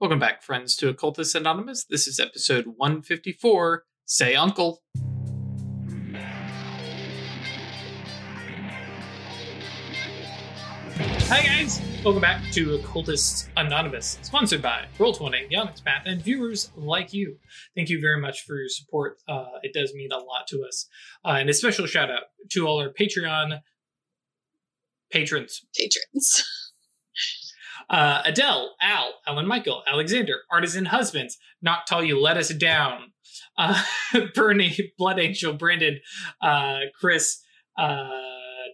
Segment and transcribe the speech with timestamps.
[0.00, 1.84] Welcome back, friends, to Occultist Anonymous.
[1.84, 4.80] This is episode 154 Say Uncle.
[11.28, 11.82] Hi, guys.
[12.02, 17.36] Welcome back to Occultist Anonymous, sponsored by Roll20, The Onyx Path, and viewers like you.
[17.76, 19.18] Thank you very much for your support.
[19.28, 20.88] Uh, it does mean a lot to us.
[21.26, 22.22] Uh, and a special shout out
[22.52, 23.60] to all our Patreon
[25.10, 25.66] patrons.
[25.76, 26.42] Patrons.
[27.90, 33.12] Uh, Adele, Al, Alan Michael, Alexander, Artisan Husbands, Not Noctal, you let us down.
[33.58, 33.82] Uh,
[34.34, 35.98] Bernie, Blood Angel, Brandon,
[36.40, 37.42] uh, Chris,
[37.76, 38.08] uh,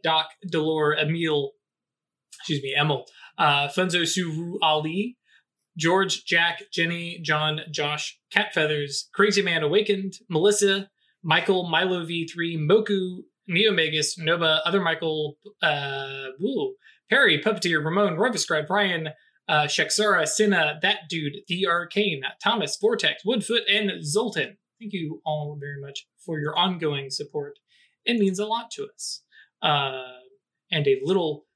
[0.02, 1.52] Doc, Delore, Emil,
[2.38, 3.06] excuse me, Emil,
[3.38, 5.16] uh, Funzo Suru Ali,
[5.78, 10.90] George, Jack, Jenny, John, Josh, Cat Feathers, Crazy Man Awakened, Melissa,
[11.22, 16.74] Michael, Milo V3, Moku, Neomegus, Nova, Other Michael, uh, woo,
[17.08, 19.10] Perry, Puppeteer, Ramon, Roviscribe, Brian,
[19.48, 24.56] uh, Shexara, Cinna, That Dude, The Arcane, Thomas, Vortex, Woodfoot, and Zoltan.
[24.80, 27.58] Thank you all very much for your ongoing support.
[28.04, 29.22] It means a lot to us.
[29.62, 30.02] Uh,
[30.70, 31.46] and a little,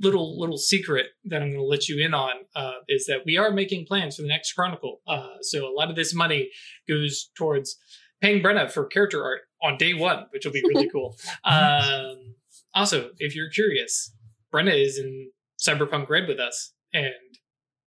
[0.00, 3.36] little, little secret that I'm going to let you in on uh, is that we
[3.36, 5.00] are making plans for the next Chronicle.
[5.06, 6.50] Uh, so a lot of this money
[6.88, 7.76] goes towards
[8.20, 11.16] paying Brenna for character art on day one, which will be really cool.
[11.44, 12.34] Um,
[12.74, 14.12] also, if you're curious,
[14.52, 17.12] Brenna is in Cyberpunk Red with us, and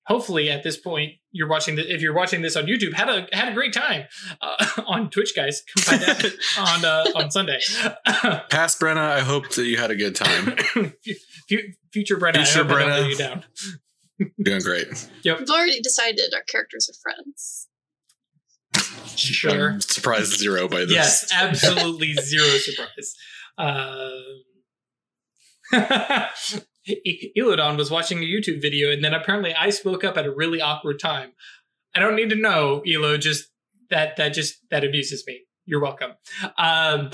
[0.07, 3.27] hopefully at this point you're watching the if you're watching this on YouTube had a
[3.33, 4.05] had a great time
[4.41, 5.62] uh, on Twitch, guys.
[5.75, 7.59] Come find that on uh, on Sunday.
[8.51, 10.56] Past Brenna, I hope that you had a good time.
[11.93, 13.09] Future Brenna, Future I hope I don't Brenna.
[13.11, 13.45] you down.
[14.43, 15.09] Doing great.
[15.25, 15.41] Yep.
[15.41, 17.69] We've already decided our characters are friends.
[19.17, 19.71] Sure.
[19.71, 20.93] I'm surprised zero by this.
[20.93, 23.15] Yes, absolutely zero surprise.
[23.59, 24.43] Um,
[27.36, 30.61] Ilodon was watching a YouTube video, and then apparently I spoke up at a really
[30.61, 31.33] awkward time.
[31.94, 33.16] I don't need to know, Elo.
[33.16, 33.48] Just
[33.91, 35.42] that that just that amuses me.
[35.66, 36.12] You're welcome.
[36.58, 37.11] Um,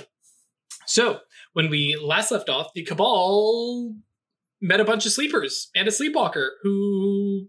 [0.87, 1.21] so
[1.53, 3.95] when we last left off, the Cabal
[4.61, 7.47] met a bunch of sleepers and a sleepwalker who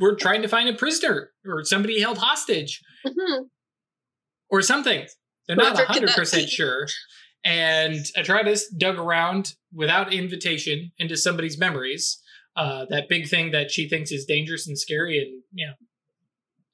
[0.00, 3.48] were trying to find a prisoner or somebody held hostage Mhm.
[4.48, 5.06] or something.
[5.46, 6.86] They're not Whoever 100% sure.
[7.44, 12.20] And Atratus dug around without invitation into somebody's memories.
[12.56, 15.72] Uh, that big thing that she thinks is dangerous and scary, and you know,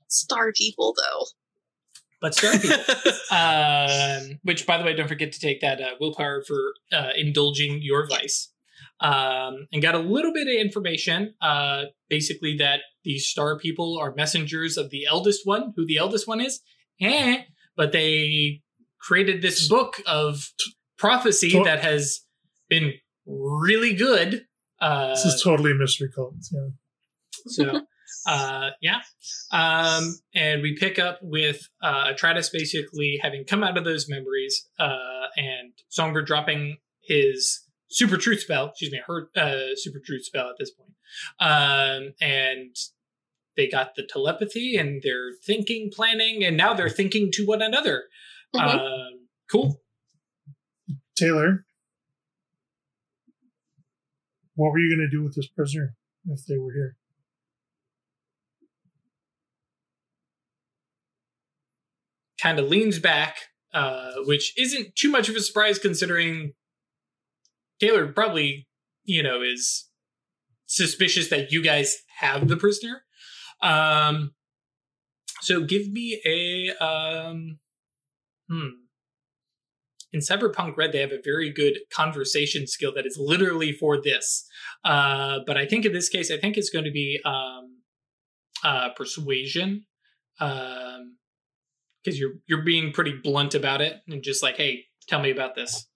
[0.08, 1.24] Star people, though.
[2.20, 2.76] but star people.
[3.30, 7.80] um, which, by the way, don't forget to take that uh, willpower for uh, indulging
[7.82, 8.52] your vice.
[9.00, 14.14] Um, and got a little bit of information, uh, basically that these star people are
[14.14, 15.72] messengers of the eldest one.
[15.76, 16.60] Who the eldest one is,
[17.00, 17.44] eh?
[17.76, 18.60] But they
[19.00, 20.50] created this book of
[20.98, 22.20] prophecy To- that has
[22.68, 22.94] been
[23.26, 24.46] really good.
[24.80, 26.34] Uh, This is totally a mystery cult.
[26.52, 26.68] Yeah.
[27.46, 27.80] so,
[28.26, 29.00] uh, yeah.
[29.52, 34.68] Um, and we pick up with uh, Atratus basically having come out of those memories
[34.78, 37.60] uh, and Songbird dropping his
[37.90, 40.92] super truth spell, excuse me, her uh, super truth spell at this point.
[41.40, 42.74] Um, and
[43.56, 48.04] they got the telepathy and they're thinking, planning, and now they're thinking to one another.
[48.54, 48.60] Mhm.
[48.60, 49.82] Um, cool.
[51.16, 51.64] Taylor,
[54.54, 55.94] what were you going to do with this prisoner
[56.26, 56.96] if they were here?
[62.40, 63.36] kind of leans back,
[63.72, 66.54] uh, which isn't too much of a surprise considering
[67.78, 68.66] Taylor probably,
[69.04, 69.88] you know, is
[70.66, 73.02] suspicious that you guys have the prisoner.
[73.62, 74.32] Um,
[75.42, 77.58] so give me a um,
[78.50, 78.68] hmm.
[80.12, 84.44] In Cyberpunk Red, they have a very good conversation skill that is literally for this.
[84.84, 87.78] Uh, but I think in this case, I think it's going to be um,
[88.64, 89.84] uh, persuasion.
[90.40, 91.16] Um,
[92.02, 95.54] because you're you're being pretty blunt about it and just like, hey, tell me about
[95.54, 95.86] this.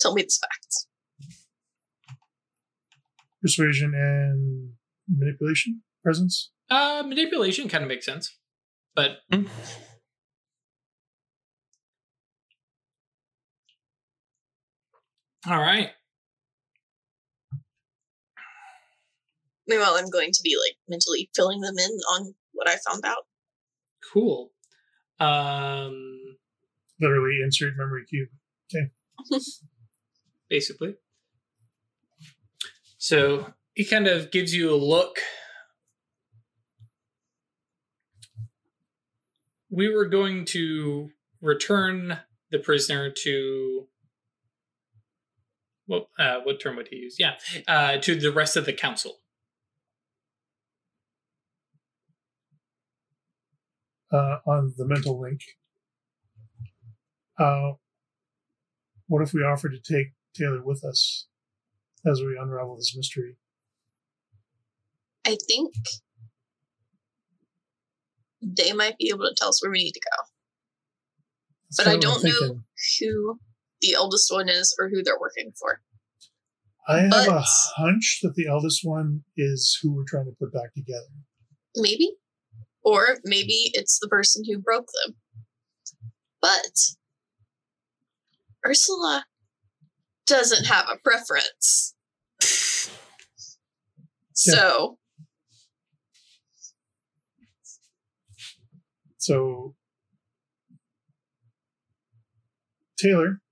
[0.00, 0.86] Tell me the facts.
[3.42, 4.72] Persuasion and
[5.08, 5.82] manipulation?
[6.02, 6.50] Presence?
[6.68, 8.36] Uh, manipulation kind of makes sense,
[8.94, 9.44] but Hmm.
[15.48, 15.90] All right.
[19.66, 23.24] Meanwhile, I'm going to be like mentally filling them in on what I found out.
[24.12, 24.50] Cool.
[25.20, 26.36] Um,
[27.00, 28.28] Literally insert memory cube.
[28.74, 28.90] Okay.
[30.50, 30.96] basically.
[32.98, 35.18] So he kind of gives you a look.
[39.70, 41.10] We were going to
[41.40, 42.18] return
[42.50, 43.86] the prisoner to
[45.90, 47.16] what uh, what term would he use?
[47.18, 47.34] Yeah,
[47.66, 49.20] uh, to the rest of the council.
[54.12, 55.40] uh, on the mental link.
[57.38, 57.72] Uh,
[59.06, 61.26] what if we offer to take Taylor with us
[62.06, 63.36] as we unravel this mystery?
[65.26, 65.74] I think
[68.42, 70.16] they might be able to tell us where we need to go.
[71.68, 72.62] That's But I kinda what I'm don't know
[72.98, 73.40] who
[73.80, 75.80] the eldest one is or who they're working for.
[76.88, 77.44] I have a
[77.76, 81.06] hunch that the eldest one is who we're trying to put back together.
[81.76, 82.16] Maybe.
[82.82, 85.14] Or maybe it's the person who broke them.
[86.40, 86.72] But
[88.66, 89.26] Ursula
[90.26, 91.94] doesn't have a preference.
[94.32, 94.96] So
[99.20, 99.74] So,
[102.98, 103.42] Taylor,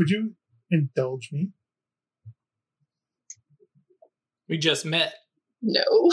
[0.00, 0.34] would you
[0.70, 1.50] indulge me?
[4.48, 5.14] We just met.
[5.62, 5.84] no.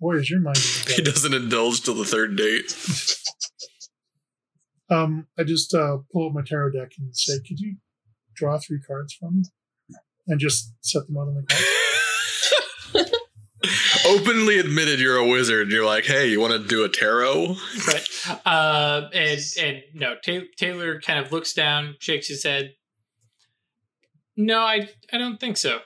[0.00, 0.56] Boy, is your mind.
[0.56, 2.74] he doesn't indulge till the third date.
[4.90, 7.76] Um, I just uh, pull up my tarot deck and say, "Could you
[8.34, 9.44] draw three cards for me?"
[10.26, 11.62] And just set them out on the card.
[14.06, 15.70] Openly admitted you're a wizard.
[15.70, 17.56] You're like, hey, you want to do a tarot?
[17.86, 18.08] Right.
[18.44, 22.74] Uh, and and no, Ta- Taylor kind of looks down, shakes his head.
[24.36, 25.80] No, I I don't think so.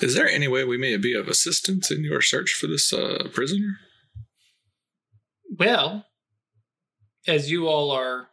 [0.00, 3.28] Is there any way we may be of assistance in your search for this uh,
[3.32, 3.78] prisoner?
[5.56, 6.06] Well,
[7.26, 8.28] as you all are,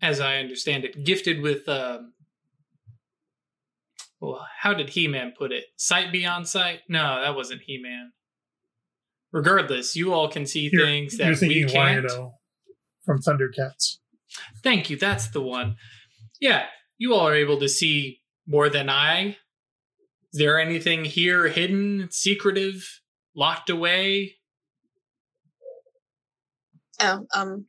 [0.00, 2.12] as I understand it, gifted with um,
[4.20, 5.64] well, how did He-Man put it?
[5.76, 6.80] Sight beyond sight?
[6.88, 8.12] No, that wasn't He-Man.
[9.32, 12.04] Regardless, you all can see You're, things you're that we can't.
[12.06, 12.34] Lion-O
[13.04, 13.98] from Thundercats.
[14.62, 14.96] Thank you.
[14.96, 15.76] That's the one.
[16.40, 16.66] Yeah,
[16.98, 19.36] you all are able to see more than I.
[20.32, 23.00] Is there anything here hidden, secretive,
[23.34, 24.34] locked away?
[27.00, 27.66] Oh, um,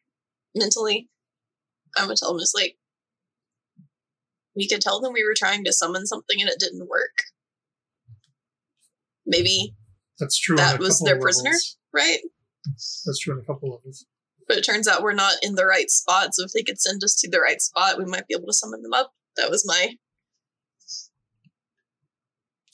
[0.56, 1.08] mentally,
[1.96, 2.79] I'm gonna tell Miss Lake.
[4.60, 7.24] We could tell them we were trying to summon something and it didn't work.
[9.26, 9.74] Maybe,
[10.20, 10.58] That's true.
[10.58, 11.54] That was their prisoner?
[11.94, 12.20] right?
[12.66, 14.06] That's true on a couple levels.
[14.50, 16.36] But it turns out we're not in the right spot.
[16.36, 18.54] So if they could send us to the right spot, we might be able to
[18.54, 19.14] summon them up.
[19.38, 19.96] That was my.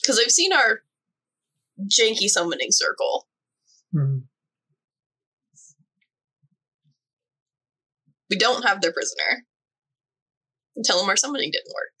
[0.00, 0.80] Because I've seen our
[1.88, 3.28] janky summoning circle.
[3.94, 4.24] Mhm.
[8.28, 9.46] We don't have their prisoner.
[10.76, 11.92] And tell them our summoning didn't work.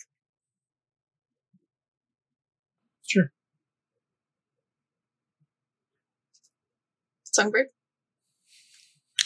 [3.06, 3.30] Sure.
[7.24, 7.66] Songbird?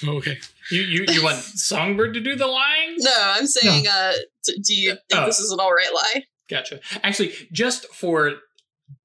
[0.06, 0.38] Okay.
[0.70, 2.94] You you, you want Songbird to do the lying?
[2.99, 4.12] No, I'm saying, uh,
[4.44, 5.26] d- do you think Oh.
[5.26, 6.25] this is an all right lie?
[6.49, 6.81] Gotcha.
[7.02, 8.35] Actually, just for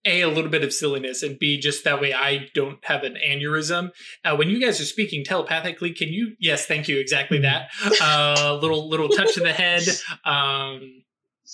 [0.05, 3.15] a a little bit of silliness and b just that way I don't have an
[3.25, 3.89] aneurysm.
[4.23, 6.35] Uh, when you guys are speaking telepathically, can you?
[6.39, 6.99] Yes, thank you.
[6.99, 7.69] Exactly that.
[8.01, 9.83] Uh, little little touch to the head.
[10.23, 11.01] Um,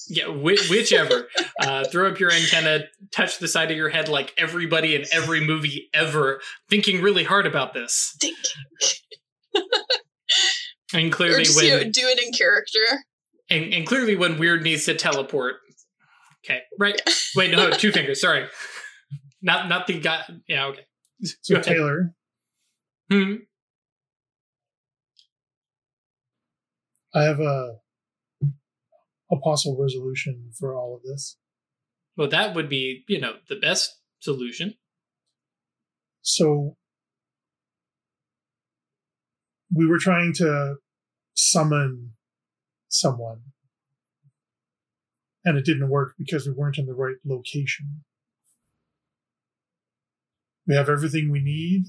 [0.08, 1.28] yeah, whi whichever.
[1.60, 5.42] Uh, throw up your antenna, touch the side of your head like everybody in every
[5.46, 6.40] movie ever.
[6.70, 8.18] Thinking really hard about this.
[10.94, 12.80] And Or clearly, just you know, do it in character.
[13.50, 15.56] and, and clearly when Weird needs to teleport.
[16.44, 17.00] Okay, right.
[17.36, 18.22] Wait, no, two fingers.
[18.22, 18.48] Sorry,
[19.42, 20.24] not not the guy.
[20.48, 20.86] Yeah, okay.
[21.24, 21.64] So Go ahead.
[21.76, 22.14] Taylor,
[23.12, 23.34] Hmm.
[27.14, 27.76] I have a
[29.32, 31.38] a possible resolution for all of this.
[32.18, 34.76] Well, that would be you know the best solution.
[36.22, 36.78] So
[39.74, 40.76] we were trying to
[41.34, 42.12] summon
[42.90, 43.42] someone,
[45.44, 48.04] and it didn't work because we weren't in the right location.
[50.68, 51.86] We have everything we need,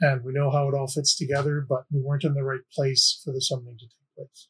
[0.00, 3.20] and we know how it all fits together, but we weren't in the right place
[3.24, 4.48] for the summoning to take place.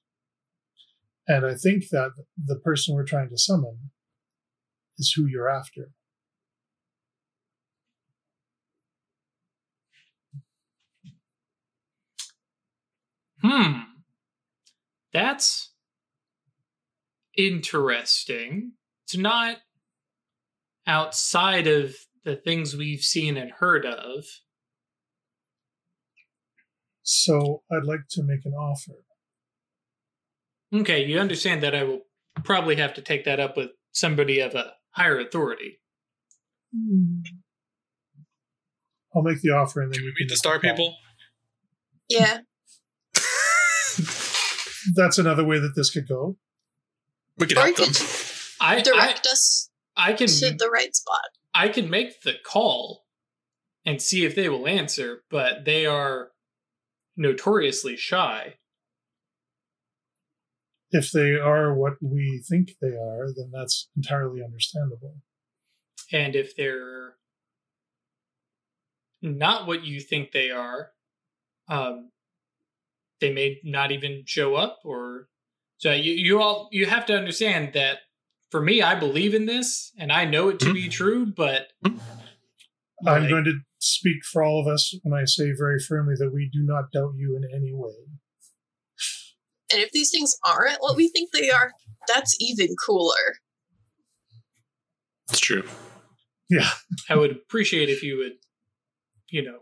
[1.26, 2.12] And I think that
[2.42, 3.90] the person we're trying to summon
[4.98, 5.90] is who you're after.
[13.42, 13.80] Hmm.
[15.12, 15.72] That's
[17.38, 18.72] interesting.
[19.06, 19.58] It's not
[20.86, 24.24] outside of the things we've seen and heard of.
[27.02, 28.92] So I'd like to make an offer.
[30.74, 32.02] Okay, you understand that I will
[32.44, 35.80] probably have to take that up with somebody of a higher authority.
[36.74, 37.20] Hmm.
[39.14, 40.94] I'll make the offer and then Can we you meet the star people?
[42.10, 42.40] Yeah.
[44.94, 46.36] That's another way that this could go.
[47.38, 47.86] We can Or help them.
[47.86, 48.02] could
[48.60, 51.30] I I, direct us I can to the right spot.
[51.54, 53.04] I can make the call
[53.84, 56.30] and see if they will answer, but they are
[57.16, 58.54] notoriously shy.
[60.90, 65.16] If they are what we think they are, then that's entirely understandable.
[66.12, 67.16] And if they're
[69.20, 70.92] not what you think they are,
[71.68, 72.10] um,
[73.20, 75.28] they may not even show up or
[75.78, 77.98] so you, you all you have to understand that
[78.50, 80.90] for me i believe in this and i know it to be mm-hmm.
[80.90, 81.98] true but mm-hmm.
[83.06, 86.32] I'm like, going to speak for all of us when I say very firmly that
[86.34, 87.92] we do not doubt you in any way.
[89.72, 91.72] And if these things aren't what we think they are,
[92.08, 93.36] that's even cooler.
[95.30, 95.64] It's true.
[96.48, 96.68] Yeah.
[97.10, 98.32] i would appreciate if you would
[99.28, 99.58] you know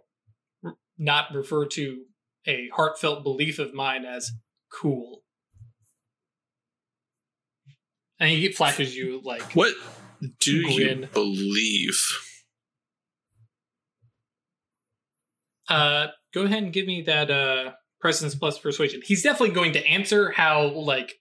[0.65, 2.05] r- not refer to
[2.47, 4.31] a heartfelt belief of mine as
[4.73, 5.23] cool
[8.21, 9.75] and he flashes you like What
[10.41, 12.01] do you believe?
[15.69, 19.01] Uh, go ahead and give me that uh presence plus persuasion.
[19.05, 21.15] He's definitely going to answer how like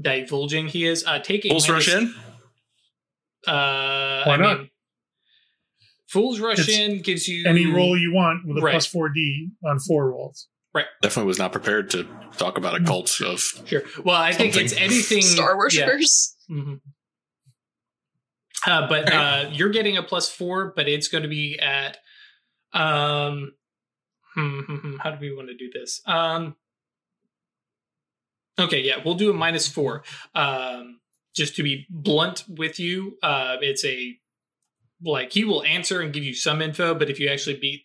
[0.00, 1.04] divulging he is.
[1.06, 2.12] Uh, take a Fool's rush in?
[3.46, 4.58] Uh, Why I not?
[4.60, 4.70] mean,
[6.08, 8.72] Fool's rush It's in gives you Any roll you want with a Right.
[8.72, 10.48] plus 4D on four rolls.
[11.02, 13.40] Definitely was not prepared to talk about a cult of.
[13.66, 13.82] Sure.
[14.04, 15.56] Well, I think it's anything Star yeah.
[15.56, 16.36] worshippers.
[16.50, 16.80] Mhm.
[18.66, 21.98] Uh, but uh, you're getting a plus four, but it's going to be at
[22.72, 23.52] um.
[24.34, 26.00] hmm, hmm, hmm, how do we want to do this?
[26.06, 26.56] Um.
[28.58, 30.04] Okay, yeah, we'll do a minus four.
[30.34, 31.00] Um,
[31.34, 34.16] just to be blunt with you, uh, it's a
[35.04, 37.82] like he will answer and give you some info, but if you actually beat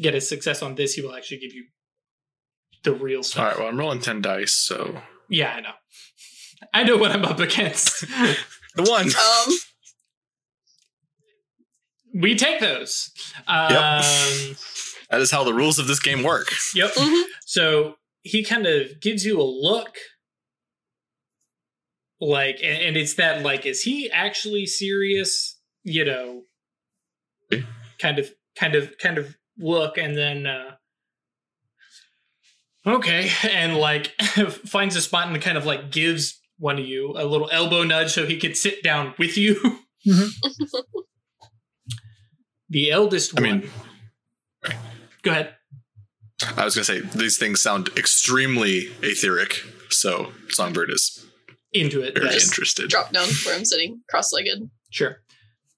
[0.00, 1.66] get a success on this, he will actually give you
[2.84, 3.44] the real All stuff.
[3.48, 5.02] right, well, I'm rolling 10 dice, so.
[5.28, 5.72] Yeah, I know.
[6.74, 8.04] I know what I'm up against.
[8.74, 9.06] The one!
[9.06, 9.54] Um,
[12.14, 13.10] we take those.
[13.46, 13.68] Um,
[15.10, 16.50] That is how the rules of this game work.
[16.74, 16.92] Yep.
[16.94, 17.22] mhm.
[17.44, 19.96] So he kind of gives you a look,
[22.18, 25.58] like, and, and it's that like, is he actually serious?
[25.84, 26.42] You know,
[27.98, 30.46] kind of, kind of, kind of look, and then.
[30.46, 30.76] uh
[32.84, 34.06] Okay, and like
[34.66, 38.12] finds a spot and kind of like gives one of you a little elbow nudge
[38.12, 39.54] so he could sit down with you.
[40.06, 40.30] Mhm.
[42.68, 43.60] the eldest I one.
[43.60, 43.70] mean-
[45.22, 45.54] go ahead.
[46.56, 51.24] I was going to say, these things sound extremely etheric, so Songbird is
[51.72, 52.14] Into it.
[52.16, 52.48] very yes.
[52.48, 52.90] interested.
[52.90, 55.22] drop down where I'm sitting, cross-legged, Sure.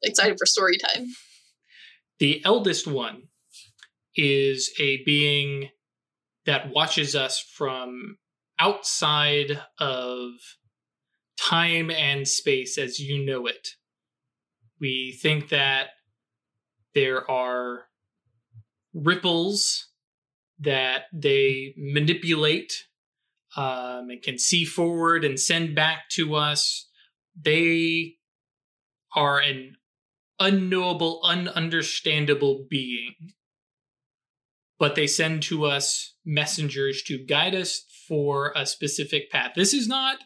[0.02, 1.08] excited for story time.
[2.18, 3.24] The eldest one
[4.16, 5.70] is a being
[6.46, 8.18] that watches us from
[8.58, 10.30] outside of
[11.38, 13.70] time and space as you know it.
[14.80, 15.88] We think that
[16.94, 17.86] there are
[18.92, 19.88] ripples
[20.60, 22.84] that they manipulate
[23.56, 26.88] um, and can see forward and send back to us.
[27.40, 28.16] They
[29.14, 29.76] are an
[30.38, 33.14] unknowable, ununderstandable being.
[34.78, 39.52] But they send to us messengers to guide us for a specific path.
[39.54, 40.18] This is not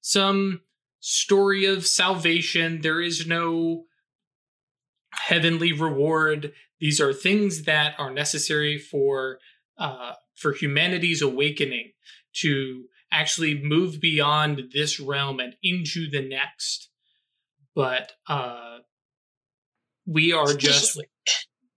[0.00, 0.62] some
[1.00, 2.80] story of salvation.
[2.82, 3.84] There is no
[5.12, 6.52] heavenly reward.
[6.80, 9.38] These are things that are necessary for
[9.78, 11.92] uh, for humanity's awakening
[12.32, 16.90] to actually move beyond this realm and into the next.
[17.74, 18.78] But uh,
[20.06, 20.98] we are just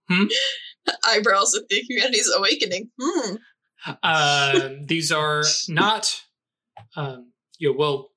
[0.08, 0.26] Hmm?
[1.06, 2.90] Eyebrows at the humanity's awakening.
[3.00, 3.36] Hmm.
[4.02, 6.22] uh, these are not
[6.96, 8.10] um you know, well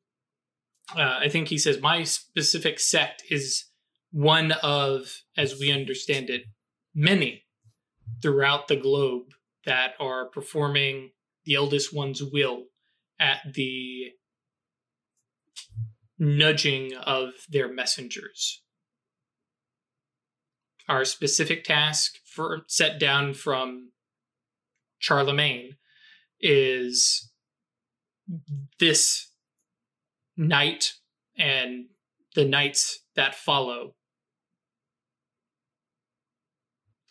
[0.95, 3.65] uh, i think he says my specific sect is
[4.11, 6.43] one of as we understand it
[6.95, 7.43] many
[8.21, 9.23] throughout the globe
[9.65, 11.11] that are performing
[11.45, 12.63] the eldest one's will
[13.19, 14.11] at the
[16.17, 18.63] nudging of their messengers
[20.87, 23.91] our specific task for set down from
[24.99, 25.75] Charlemagne
[26.39, 27.31] is
[28.79, 29.31] this
[30.35, 30.93] night
[31.37, 31.85] and
[32.35, 33.95] the nights that follow.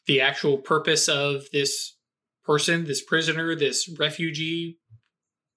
[0.07, 1.97] The actual purpose of this
[2.45, 4.79] person, this prisoner, this refugee,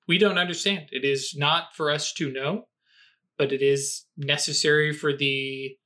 [0.07, 0.89] we don't understand.
[0.91, 2.63] It is not for us to know,
[3.37, 5.77] but it is necessary for the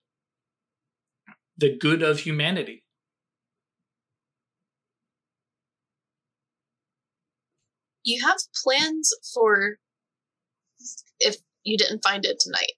[1.57, 2.83] the good of humanity.
[8.03, 9.77] You have plans for
[11.19, 12.73] if you didn't find it tonight.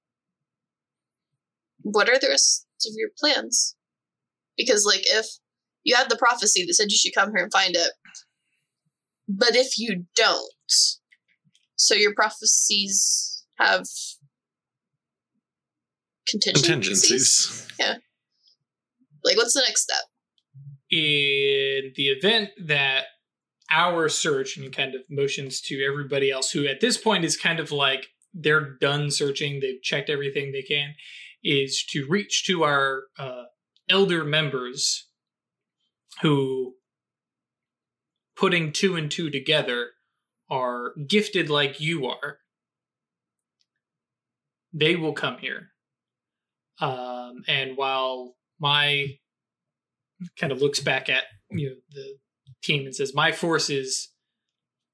[1.81, 3.75] What are those of your plans.
[4.57, 5.25] Because, like, if
[5.83, 7.91] you had the prophecy that said you should come here and find it,
[9.27, 10.51] but if you don't,
[11.75, 13.85] so your prophecies have
[16.27, 16.67] contingencies.
[16.67, 17.67] Contingencies.
[19.25, 20.03] Like, what's the next step?
[20.91, 23.05] in the event that
[23.71, 27.59] our search and kind of motions to everybody else who at this point is kind
[27.59, 30.93] of like they're done searching they've checked everything they can
[31.43, 33.43] is to reach to our uh,
[33.89, 35.07] elder members
[36.21, 36.75] who
[38.35, 39.89] putting two and two together
[40.49, 42.37] are gifted like you are
[44.71, 45.71] they will come here
[46.79, 49.17] um, and while my
[50.39, 52.17] kind of looks back at you know the
[52.63, 54.09] team and says, "My force is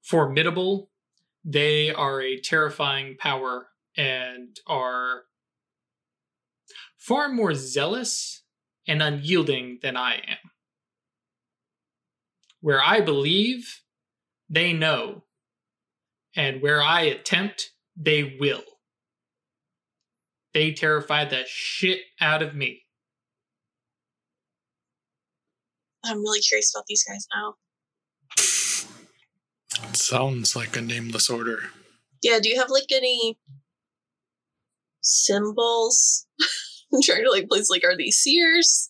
[0.02, 0.90] formidable.
[1.44, 5.24] They are a terrifying power and are
[6.98, 8.42] far more zealous
[8.86, 10.50] and unyielding than I am.
[12.60, 13.80] Where I believe,
[14.48, 15.24] they know,
[16.36, 18.64] and where I attempt, they will.
[20.54, 22.81] They terrify the shit out of me."
[26.04, 27.54] I'm really curious about these guys now.
[29.88, 31.70] It sounds like a nameless order.
[32.22, 33.38] Yeah, do you have like any
[35.00, 36.26] symbols?
[36.94, 38.88] I'm trying to like place like are these seers?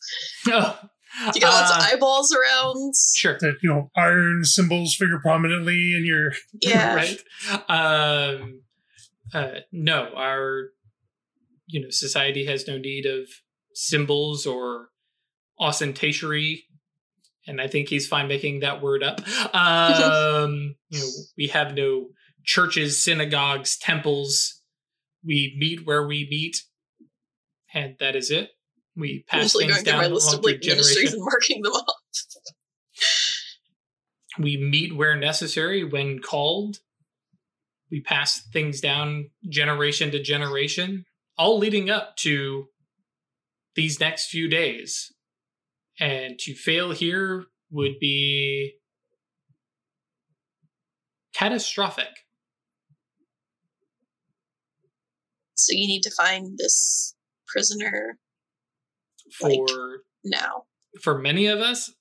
[0.49, 0.79] Oh,
[1.19, 2.95] Do you got lots uh, of eyeballs around?
[3.15, 3.37] Sure.
[3.41, 6.33] That you know, iron symbols figure prominently in your.
[6.61, 6.95] Yeah.
[6.95, 7.23] right.
[7.69, 8.63] Um,
[9.35, 10.71] uh, no, our
[11.67, 13.29] you know society has no need of
[13.75, 14.89] symbols or
[15.61, 16.65] ostentatory,
[17.47, 19.21] and I think he's fine making that word up.
[19.55, 22.09] Um, you know, we have no
[22.45, 24.61] churches, synagogues, temples.
[25.25, 26.63] We meet where we meet,
[27.73, 28.51] and that is it.
[28.97, 31.15] We pass like things going through down my list of like ministries generation.
[31.15, 31.95] and marking them off.
[34.39, 36.79] we meet where necessary when called
[37.91, 41.05] we pass things down generation to generation
[41.37, 42.69] all leading up to
[43.75, 45.13] these next few days
[46.03, 48.73] and to fail here would be
[51.33, 52.09] catastrophic
[55.55, 57.15] So you need to find this
[57.47, 58.19] prisoner
[59.39, 60.67] for Like- now.
[61.01, 61.93] for many of us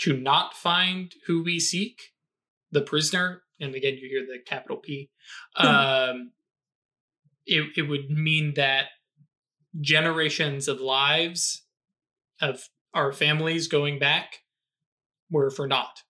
[0.00, 2.12] to not find who we seek
[2.70, 5.10] the prisoner and again you hear the capital p
[5.56, 6.32] um
[7.46, 8.88] it, it would mean that
[9.80, 11.64] generations of lives
[12.40, 14.40] of our families going back
[15.30, 16.02] were for naught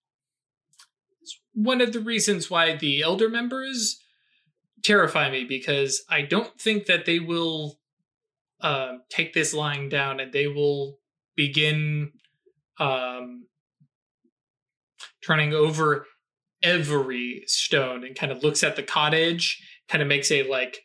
[1.21, 4.01] it's one of the reasons why the elder members
[4.83, 7.79] terrify me because i don't think that they will
[8.62, 10.99] um, take this lying down and they will
[11.35, 12.12] begin
[12.79, 13.47] um,
[15.25, 16.07] turning over
[16.62, 20.85] every stone and kind of looks at the cottage, kind of makes a like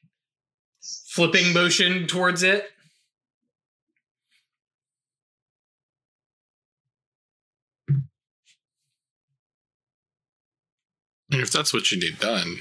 [0.82, 2.66] flipping motion towards it.
[11.30, 12.58] If that's what you need done,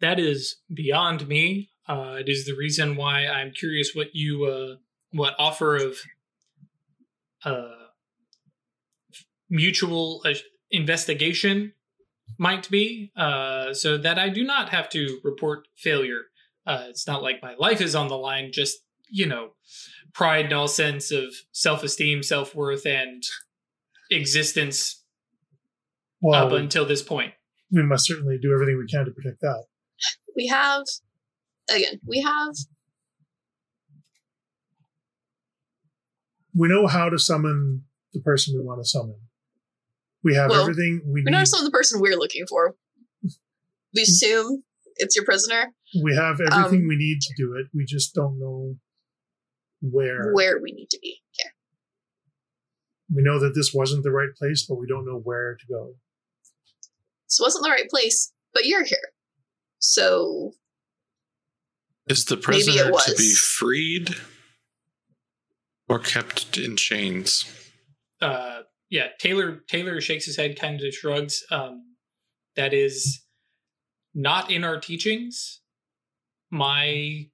[0.00, 1.70] That is beyond me.
[1.88, 4.76] Uh, it is the reason why I'm curious what you uh,
[5.12, 5.98] what offer of
[7.44, 7.86] uh,
[9.48, 10.34] mutual uh,
[10.70, 11.72] investigation
[12.36, 16.24] might be, uh, so that I do not have to report failure.
[16.66, 18.52] Uh, it's not like my life is on the line.
[18.52, 18.78] Just
[19.10, 19.52] you know,
[20.12, 23.22] pride and all sense of self esteem, self worth, and
[24.10, 25.04] existence
[26.20, 27.32] Well, up until this point.
[27.70, 29.64] we must certainly do everything we can to protect that.
[30.36, 30.84] We have
[31.70, 32.54] again, we have
[36.54, 39.16] We know how to summon the person we want to summon.
[40.24, 41.30] We have Well, everything we we need.
[41.30, 42.74] know some of the person we're looking for.
[43.94, 44.64] We assume
[44.96, 47.68] it's your prisoner, we have everything um, we need to do it.
[47.72, 48.76] We just don't know
[49.80, 50.32] where.
[50.32, 51.20] where we need to be.
[51.40, 51.50] Okay.
[53.14, 55.94] We know that this wasn't the right place, but we don't know where to go.
[57.28, 58.98] This wasn't the right place, but you're here.
[59.78, 60.52] So
[62.08, 64.16] is the Maybe it prisoner to be freed
[65.88, 67.44] or kept in chains?
[68.20, 71.94] uh yeah taylor taylor shakes his head kind of shrugs um
[72.56, 73.22] that is
[74.12, 75.60] not in our teachings
[76.50, 77.26] my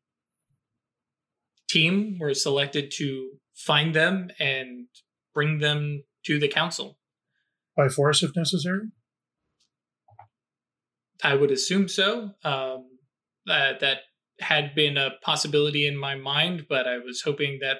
[1.70, 4.88] team were selected to find them and
[5.32, 6.98] bring them to the council
[7.76, 8.88] By force, if necessary.
[11.22, 12.86] I would assume so um
[13.48, 13.98] uh, that
[14.40, 17.78] had been a possibility in my mind, but I was hoping that,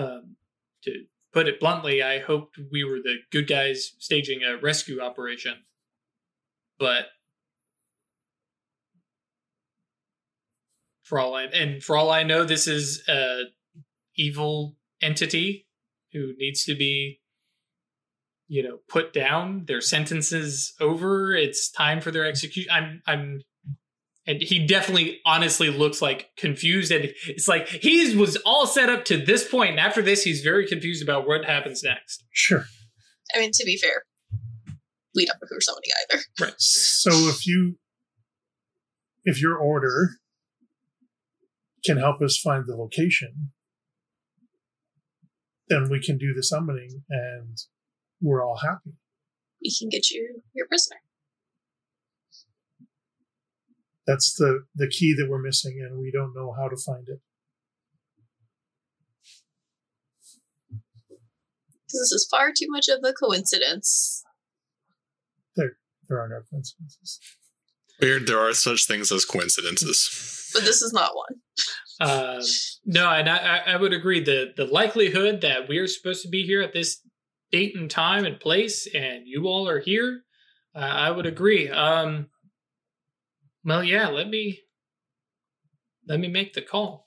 [0.00, 0.36] um,
[0.84, 5.54] to put it bluntly, I hoped we were the good guys staging a rescue operation.
[6.78, 7.06] But
[11.02, 13.44] for all I and for all I know, this is a
[14.16, 15.66] evil entity
[16.12, 17.17] who needs to be,
[18.48, 19.64] you know, put down.
[19.66, 21.34] Their sentences over.
[21.34, 22.70] It's time for their execution.
[22.72, 23.42] I'm I'm
[24.26, 29.06] and he definitely honestly looks like confused and it's like he was all set up
[29.06, 32.66] to this point and after this he's very confused about what happens next Sure.
[33.34, 34.04] I mean, to be fair,
[35.14, 36.22] we don't know who we're summoning either.
[36.40, 37.76] right So if you,
[39.24, 40.10] if your order
[41.84, 43.52] can help us find the location,
[45.68, 47.58] then we can do the summoning and
[48.20, 48.96] we're all happy.
[49.62, 50.98] We can get you your prisoner.
[54.06, 57.20] That's the the key that we're missing, and we don't know how to find it.
[61.86, 64.22] Because this is far too much of a coincidence.
[65.56, 65.72] There
[66.08, 67.20] there are no coincidences.
[68.00, 70.50] Weird, there are such things as coincidences.
[70.54, 71.40] But this is not one.
[72.00, 72.40] um,
[72.86, 76.44] no and I, I I would agree the the likelihood that we're supposed to be
[76.44, 77.02] here at this
[77.50, 80.22] date and time and place and you all are here
[80.74, 82.26] uh, i would agree um
[83.64, 84.60] well yeah let me
[86.06, 87.06] let me make the call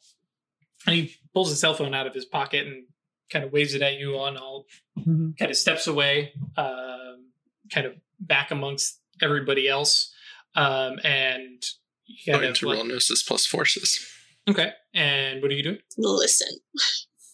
[0.88, 2.86] and he pulls his cell phone out of his pocket and
[3.32, 4.66] kind of waves it at you on all
[5.00, 5.38] Mhm.
[5.38, 7.32] kind of steps away, um,
[7.74, 10.14] kind of back amongst everybody else,
[10.56, 11.64] um, and
[12.06, 14.06] you kind Going of to like- roll gnosis plus forces.
[14.50, 14.74] okay.
[14.94, 15.80] And what are you doing?
[15.98, 16.50] Listen.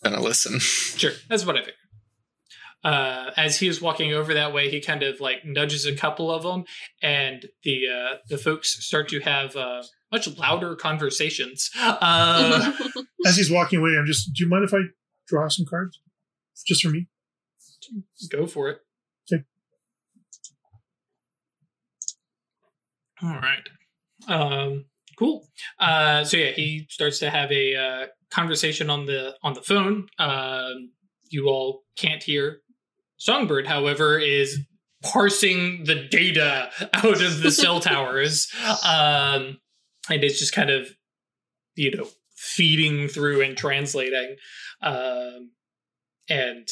[0.03, 0.59] Gonna listen.
[0.59, 1.75] Sure, that's what I figured.
[2.83, 6.31] Uh, as he was walking over that way, he kind of like nudges a couple
[6.31, 6.63] of them,
[7.01, 11.69] and the uh, the folks start to have uh, much louder conversations.
[11.77, 12.71] Uh,
[13.25, 14.31] As he's walking away, I'm just.
[14.33, 14.79] Do you mind if I
[15.27, 15.99] draw some cards,
[16.65, 17.07] just for me?
[18.31, 18.79] go for it.
[19.31, 19.43] Okay.
[23.23, 23.67] All right.
[24.27, 24.85] Um,
[25.17, 25.47] cool.
[25.79, 30.07] Uh, so yeah, he starts to have a uh, conversation on the on the phone.
[30.19, 30.91] Um,
[31.29, 32.61] you all can't hear.
[33.17, 34.59] Songbird, however, is
[35.03, 38.51] parsing the data out of the cell towers,
[38.85, 39.59] um,
[40.09, 40.87] and it's just kind of,
[41.75, 44.35] you know, feeding through and translating.
[44.81, 45.51] Um,
[46.29, 46.67] and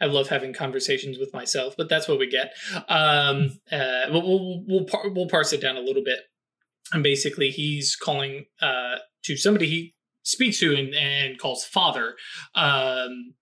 [0.00, 2.52] I love having conversations with myself, but that's what we get.
[2.88, 6.20] Um, uh, we'll we'll we'll, par- we'll parse it down a little bit,
[6.92, 12.16] and basically, he's calling uh, to somebody he speaks to and, and calls father.
[12.54, 13.34] Um,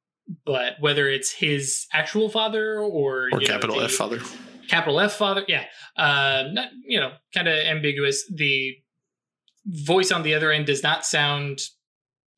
[0.46, 4.20] but whether it's his actual father or Or know, capital the- F father.
[4.68, 5.44] capital F father.
[5.48, 5.64] Yeah.
[5.96, 8.24] Uh, not, you know, kind of ambiguous.
[8.32, 8.76] The
[9.66, 11.60] voice on the other end does not sound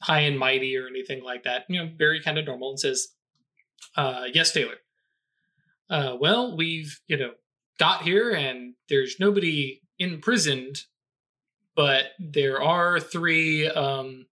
[0.03, 1.65] high and mighty or anything like that.
[1.69, 3.09] You know, very kind of normal and says,
[3.97, 4.77] uh, yes, Taylor.
[5.89, 7.33] Uh, well, we've, you know,
[7.79, 10.77] got here and there's nobody imprisoned,
[11.77, 14.27] but there are three, um,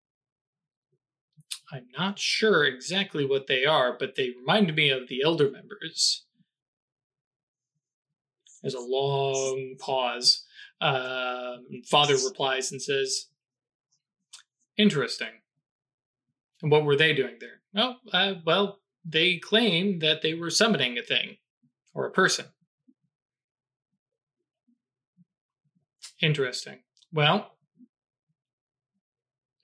[1.74, 6.24] I'm not sure exactly what they are, but they remind me of the elder members.
[8.62, 10.46] There's a long pause.
[10.80, 13.28] Um, father replies and says,
[14.78, 15.42] "Interesting.
[16.62, 17.62] And what were they doing there?
[17.76, 21.38] Oh, uh, well, they claim that they were summoning a thing
[21.94, 22.46] or a person.
[26.22, 26.84] Interesting.
[27.12, 27.52] Well,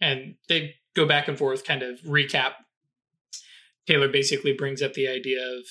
[0.02, 2.54] and they go back and forth, kind of recap.
[3.88, 5.66] Taylor basically brings up the idea of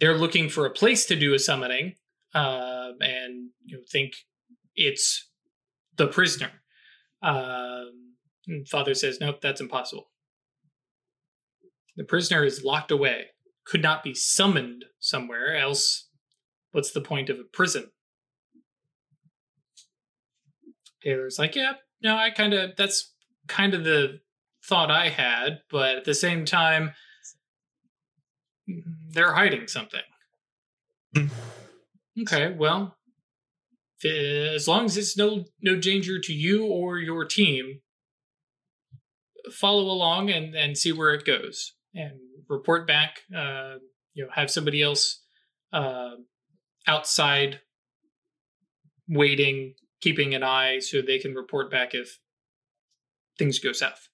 [0.00, 1.94] they're looking for a place to do a summoning,
[2.34, 4.12] um, and you know, think
[4.74, 5.30] it's
[5.96, 6.50] the prisoner.
[7.22, 8.14] Um,
[8.68, 10.10] Father says, "Nope, that's impossible.
[11.96, 13.28] The prisoner is locked away,
[13.64, 16.08] could not be summoned somewhere else.
[16.72, 17.90] What's the point of a prison?"
[21.02, 23.14] Taylor's like, "Yeah, no, I kind of that's
[23.48, 24.20] kind of the
[24.68, 26.92] thought I had, but at the same time,
[28.66, 30.02] they're hiding something."
[31.14, 31.26] Hmm.
[32.22, 32.96] Okay, well,
[34.04, 37.80] as long as it's no no danger to you or your team,
[39.52, 42.12] follow along and and see where it goes, and
[42.48, 43.20] report back.
[43.34, 43.76] Uh,
[44.14, 45.22] you know, have somebody else
[45.72, 46.12] uh,
[46.86, 47.60] outside
[49.08, 52.18] waiting, keeping an eye, so they can report back if
[53.38, 54.08] things go south.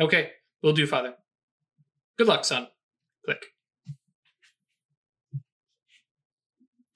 [0.00, 0.30] Okay,
[0.62, 1.14] we'll do, Father.
[2.18, 2.68] Good luck, son.
[3.24, 3.44] Click.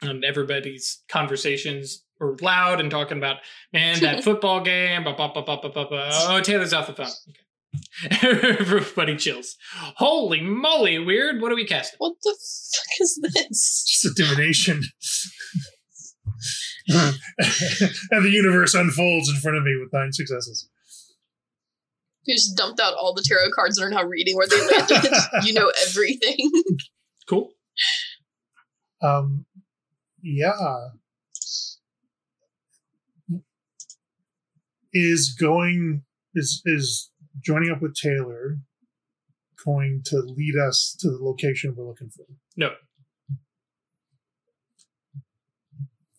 [0.02, 3.38] and everybody's conversations were loud and talking about
[3.72, 5.04] man that football game.
[5.04, 6.10] Bah, bah, bah, bah, bah, bah, bah.
[6.28, 7.06] Oh, Taylor's off the phone.
[7.28, 7.40] Okay.
[8.60, 9.56] Everybody chills.
[9.96, 11.42] Holy moly, weird.
[11.42, 11.96] What are we casting?
[11.98, 13.84] What the fuck is this?
[13.86, 14.82] Just a divination.
[16.88, 20.68] and the universe unfolds in front of me with nine successes.
[22.26, 25.12] You just dumped out all the tarot cards and are now reading where they landed.
[25.44, 26.50] you know everything.
[27.28, 27.52] Cool.
[29.02, 29.46] Um,
[30.22, 30.52] yeah.
[34.92, 36.02] Is going
[36.34, 37.10] is is
[37.44, 38.58] joining up with Taylor
[39.64, 42.24] going to lead us to the location we're looking for?
[42.56, 42.70] No.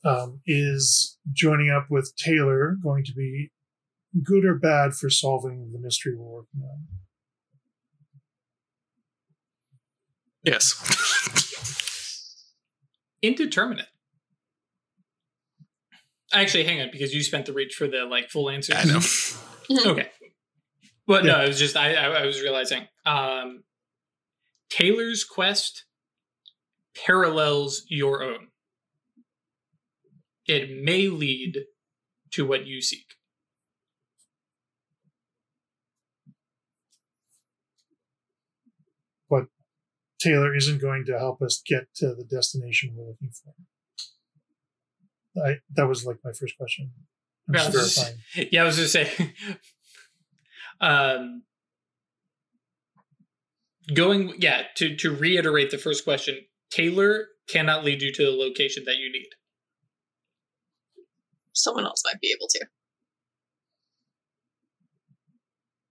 [0.03, 3.51] Um, is joining up with Taylor going to be
[4.23, 6.87] good or bad for solving the mystery we're working on?
[10.43, 10.73] Yes.
[13.21, 13.87] Indeterminate.
[16.33, 18.73] Actually, hang on, because you spent the reach for the like full answer.
[18.75, 18.99] I know.
[19.91, 20.09] Okay.
[21.07, 21.43] Well, no, Yeah.
[21.45, 23.63] it was just I, I, I was realizing um,
[24.69, 25.85] Taylor's quest
[27.05, 28.47] parallels your own.
[30.45, 31.59] It may lead
[32.31, 33.16] to what you seek.
[40.19, 43.53] Taylor isn't going to help us get to the destination we're looking for.
[45.45, 46.91] I, that was like my first question.
[47.47, 47.97] I'm Yeah, just this
[48.37, 49.33] is- Yeah, I was just saying.
[50.81, 51.43] um,
[53.93, 54.63] going, yeah.
[54.77, 56.39] To to reiterate the first question,
[56.71, 59.29] Taylor cannot lead you to the location that you need.
[61.53, 62.65] Someone else might be able to.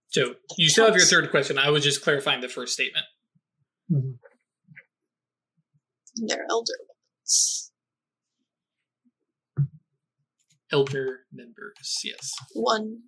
[0.09, 1.57] So you still have your third question.
[1.57, 3.05] I was just clarifying the first statement.
[3.91, 4.19] Mhm.
[6.15, 7.71] They're elder ones.
[10.71, 12.31] Elder members, yes.
[12.53, 13.03] One.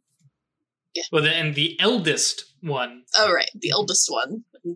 [0.94, 1.04] Yeah.
[1.12, 3.50] Well, the, and the eldest one, Oh, right.
[3.54, 4.46] The eldest one.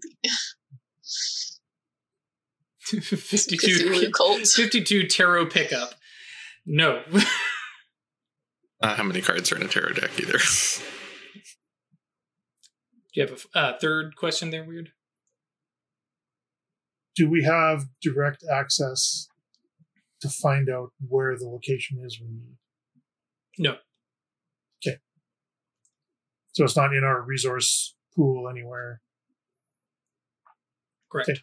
[2.81, 5.93] 52, Cthulhu 52 tarot pickup.
[6.65, 7.03] No.
[8.81, 10.37] Not how many cards are in a tarot deck either.
[13.13, 14.91] Do you have a uh, third question there, Weird?
[17.15, 19.27] Do we have direct access
[20.21, 22.57] to find out where the location is we need?
[23.59, 23.75] No.
[24.85, 24.97] Okay.
[26.53, 29.01] So it's not in our resource pool anywhere.
[31.11, 31.29] Correct.
[31.29, 31.39] Okay.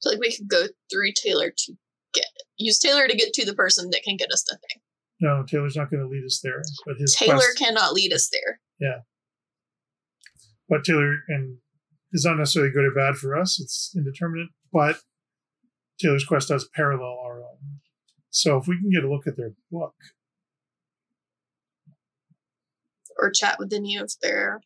[0.00, 1.72] So, like, we could go through Taylor to
[2.12, 2.26] get
[2.58, 4.82] use Taylor to get to the person that can get us the thing.
[5.20, 6.60] No, Taylor's not going to lead us there.
[6.84, 8.60] But his Taylor quest, cannot lead us there.
[8.78, 9.00] Yeah.
[10.68, 11.56] But Taylor and
[12.12, 13.58] is not necessarily good or bad for us.
[13.60, 14.96] It's indeterminate, but
[15.98, 17.80] Taylor's quest does parallel our own.
[18.30, 19.94] So if we can get a look at their book,
[23.18, 24.60] Or chat with any of their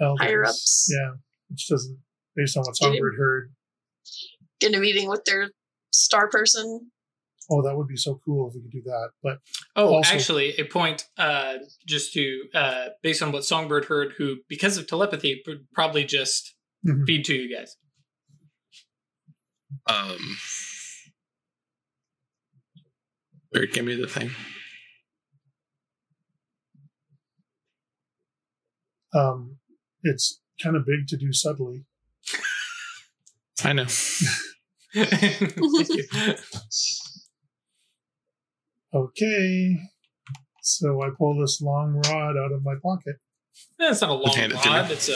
[0.00, 0.88] elders, Higher ups.
[0.90, 1.12] yeah,
[1.48, 1.98] which doesn't
[2.34, 3.52] based on what Songbird heard.
[4.60, 5.50] get a meeting with their
[5.92, 6.90] star person.
[7.50, 9.10] Oh, that would be so cool if we could do that.
[9.22, 9.38] But
[9.76, 14.38] Oh, Also- actually, a point uh, just to, uh, based on what Songbird heard, who,
[14.48, 16.54] because of telepathy, would probably just
[16.86, 17.06] Mhm.
[17.06, 17.76] feed to you guys.
[19.88, 20.36] Um,
[23.52, 24.30] Bird, give me the thing.
[29.14, 29.56] um,
[30.02, 31.84] it's kind of big to do subtly.
[33.64, 33.86] I know.
[38.94, 39.76] Okay.
[40.62, 43.16] So I pull this long rod out of my pocket.
[43.78, 44.90] That's not a long Hand it rod.
[44.90, 45.12] It's a,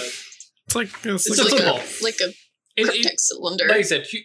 [0.66, 1.76] It's like it's, It's like a like football.
[1.76, 2.28] a like a
[2.76, 3.66] it, it, cylinder.
[3.68, 4.18] like I said, hu-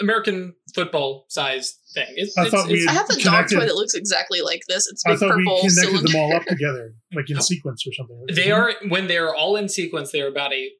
[0.00, 2.06] American football size thing.
[2.16, 4.62] It's, I it's, thought we it's- I have a dog toy that looks exactly like
[4.68, 4.86] this.
[4.88, 6.02] It's I big thought we connected cylinder.
[6.12, 8.24] them all up together, like in sequence or something.
[8.32, 10.12] they are when they are all in sequence.
[10.12, 10.70] They are about a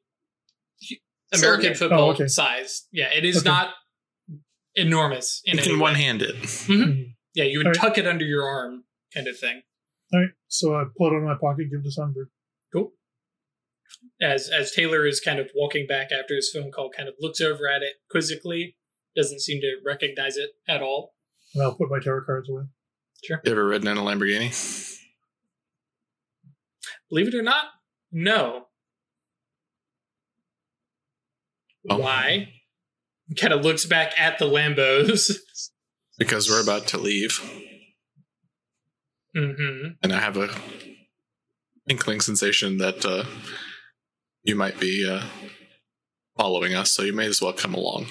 [1.33, 1.75] American Cylinder.
[1.75, 2.27] football Oh, okay.
[2.27, 2.87] size.
[2.91, 3.49] Yeah, it is Okay.
[3.49, 3.73] not
[4.75, 6.35] enormous in you can one hand it.
[6.35, 7.13] Mhm.
[7.33, 7.79] Yeah, you would All right.
[7.81, 9.61] tuck it under your arm, kind of thing.
[10.13, 10.29] All right.
[10.47, 12.29] So I pull it out of my pocket, give it to Songbird.
[12.73, 12.93] Cool.
[14.21, 17.39] As as Taylor is kind of walking back after his phone call, kind of looks
[17.41, 18.75] over at it quizzically,
[19.15, 21.13] doesn't seem to recognize it at all.
[21.53, 22.63] And I'll put my tarot cards away.
[23.23, 23.41] Sure.
[23.45, 24.97] You ever ridden in a Lamborghini?
[27.09, 27.65] Believe it or not,
[28.11, 28.67] no.
[31.89, 31.97] Oh.
[31.97, 32.53] Why?
[33.39, 35.37] Kind of looks back at the Lambos.
[36.17, 37.39] Because we're about to leave,
[39.35, 40.49] hmm and I have a
[41.89, 43.23] inkling sensation that uh,
[44.43, 45.23] you might be uh,
[46.37, 48.05] following us, so you may as well come along.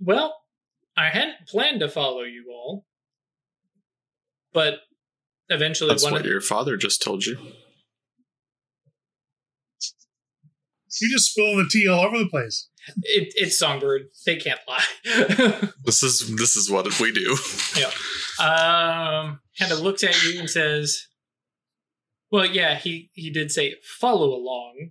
[0.00, 0.36] Well,
[0.96, 2.86] I hadn't planned to follow you all,
[4.52, 4.80] but
[5.48, 7.36] eventually That's one what of, your father just told you.
[11.00, 12.68] You just spilling the tea all over the place.
[13.04, 14.08] it, it's Songbird.
[14.26, 15.68] They can't lie.
[15.84, 17.32] This is this is what we do.
[18.42, 21.06] um, kind of looks at you and says,
[22.30, 24.90] "Well, yeah, he he did say follow along.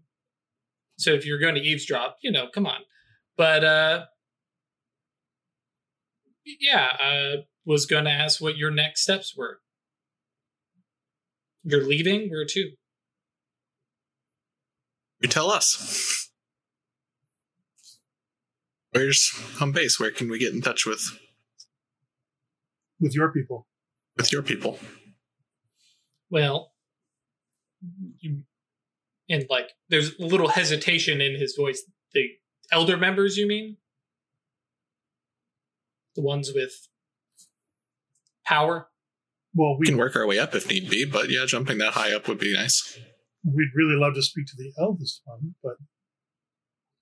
[0.98, 2.80] So if you're going to eavesdrop, you know, come on.
[3.38, 4.06] But uh,
[6.60, 9.60] yeah, I was going to ask what your next steps were.
[11.64, 12.30] You're leaving.
[12.30, 12.72] Where to?
[15.22, 16.30] You tell us.
[18.92, 20.00] Where's home base?
[20.00, 21.20] Where can we get in touch with
[23.00, 23.68] with your people.
[24.18, 24.80] with your people?
[26.30, 26.74] Well,
[28.20, 28.44] you,
[29.30, 31.84] and like, there's a little hesitation in his voice.
[32.14, 32.28] The
[32.72, 33.78] elder members, you mean?
[36.18, 36.74] The ones with
[38.46, 38.90] power?
[39.54, 41.94] Well, We we can work our way up if need be, but yeah, jumping that
[41.94, 42.98] high up would be nice.
[43.46, 45.76] we'd really love to speak to the eldest one, but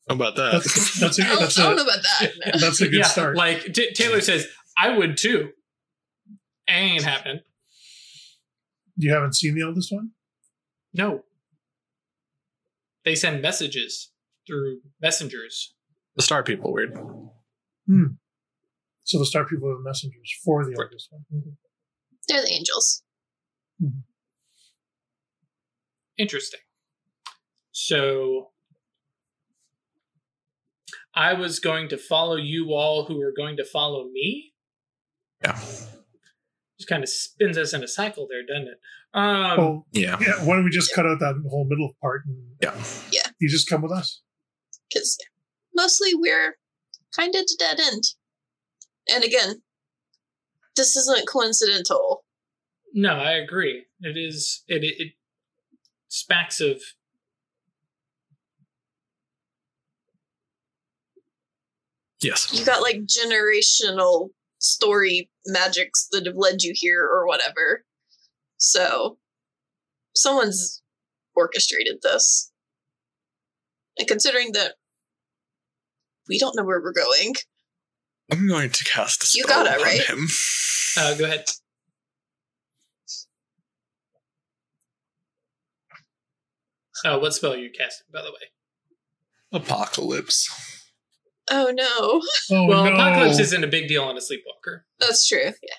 [0.10, 0.52] How about that?
[0.52, 2.32] that's that's a, I don't, that's don't know a, about that.
[2.46, 2.52] no.
[2.60, 3.36] that's a good yeah, start.
[3.36, 4.48] like T- Taylor says,
[4.78, 5.50] I would too.
[6.68, 7.40] Ain't happening.
[8.98, 10.12] you haven't seen the eldest one?
[10.94, 11.24] No.
[13.06, 14.12] They send messages
[14.48, 15.74] through messengers.
[16.16, 16.94] the star people, weird.
[17.88, 18.06] Hmm.
[19.06, 20.86] So the star people are the messengers for the Right.
[20.86, 21.24] eldest one.
[22.28, 23.04] They're the angels.
[26.18, 26.60] Interesting.
[27.72, 28.52] So
[31.14, 34.54] I was going to follow you all who were going to follow me.
[35.44, 35.54] Yeah.
[36.80, 38.80] Just kind of spins us in a cycle there, doesn't it?
[39.14, 40.18] Um, oh, Yeah.
[40.20, 40.44] yeah.
[40.46, 42.84] Why don't we just cut out that whole middle part and Yeah.
[43.12, 43.30] Yeah.
[43.40, 44.22] you just come with us?
[44.90, 45.18] Because
[45.76, 46.58] mostly we're
[47.16, 48.04] kind of dead end.
[49.12, 49.62] And again,
[50.76, 52.24] this isn't coincidental.
[52.94, 53.86] No, I agree.
[54.02, 54.64] It is.
[54.68, 55.14] It it, it
[56.08, 56.82] smacks of
[62.22, 62.52] Yes.
[62.52, 67.84] You got like generational story magics that have led you here or whatever.
[68.58, 69.18] So
[70.16, 70.82] someone's
[71.36, 72.52] orchestrated this.
[73.98, 74.76] And considering that
[76.28, 77.36] we don't know where we're going,
[78.32, 80.02] I'm going to cast a You spell got it, on right?
[80.02, 80.28] him.
[80.98, 81.46] Uh, go ahead.
[87.06, 88.50] Oh, what spell are you casting, by the way?
[89.52, 90.50] Apocalypse.
[91.52, 92.22] oh no,
[92.58, 92.94] Oh well, no!
[92.94, 94.86] Apocalypse isn't a big deal on a sleepwalker.
[95.00, 95.40] that's true.
[95.44, 95.76] Yeah.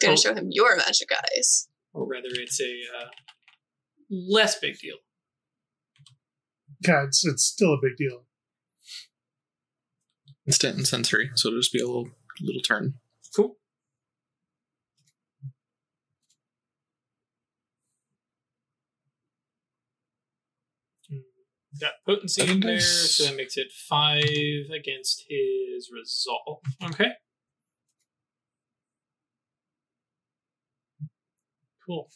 [0.00, 0.16] Gonna Oh.
[0.16, 1.68] show him your magic eyes.
[1.94, 3.08] Or rather, it's a uh,
[4.10, 4.96] less big deal.
[6.80, 8.24] Yeah, it's, it's still a big deal.
[10.46, 12.10] Instant and sensory, so it'll just be a little
[12.40, 12.94] little turn.
[13.34, 13.56] Cool.
[21.10, 21.18] Hmm.
[21.80, 26.62] Got potency in there, so that makes it five against his resolve.
[26.84, 27.12] Okay.
[31.84, 32.08] Cool.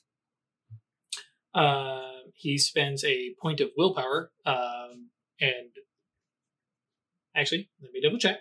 [1.55, 5.71] Um, he spends a point of willpower, um, and
[7.37, 8.39] actually, let me double check.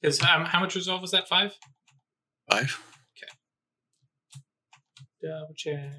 [0.00, 1.28] Because um, how much resolve was that?
[1.28, 1.54] Five.
[2.50, 2.78] Five.
[3.16, 3.32] Okay.
[5.22, 5.92] Double check.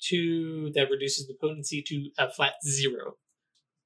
[0.00, 3.16] Two that reduces the potency to a flat zero.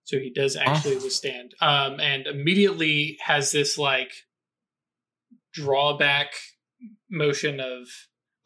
[0.05, 1.55] So he does actually withstand.
[1.61, 4.13] Um, and immediately has this like
[5.53, 6.33] drawback
[7.11, 7.89] motion of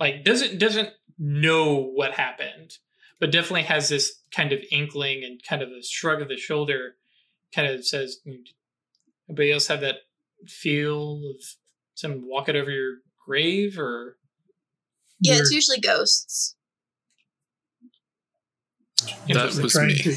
[0.01, 2.73] like doesn't doesn't know what happened,
[3.21, 6.97] but definitely has this kind of inkling and kind of a shrug of the shoulder,
[7.55, 8.39] kind of says, mm,
[9.29, 9.97] "Anybody else have that
[10.47, 11.43] feel of
[11.95, 14.19] someone walking over your grave or
[15.21, 16.57] Yeah, We're- it's usually ghosts.
[19.05, 19.63] That Interesting.
[19.63, 19.99] was trying me.
[20.03, 20.17] To,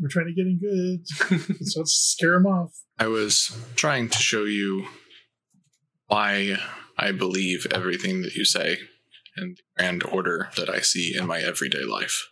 [0.00, 1.66] we're trying to get in good.
[1.66, 2.72] so let's scare him off.
[2.98, 4.86] I was trying to show you
[6.06, 6.56] why
[6.96, 8.78] I believe everything that you say
[9.40, 12.28] and the grand order that I see in my everyday life.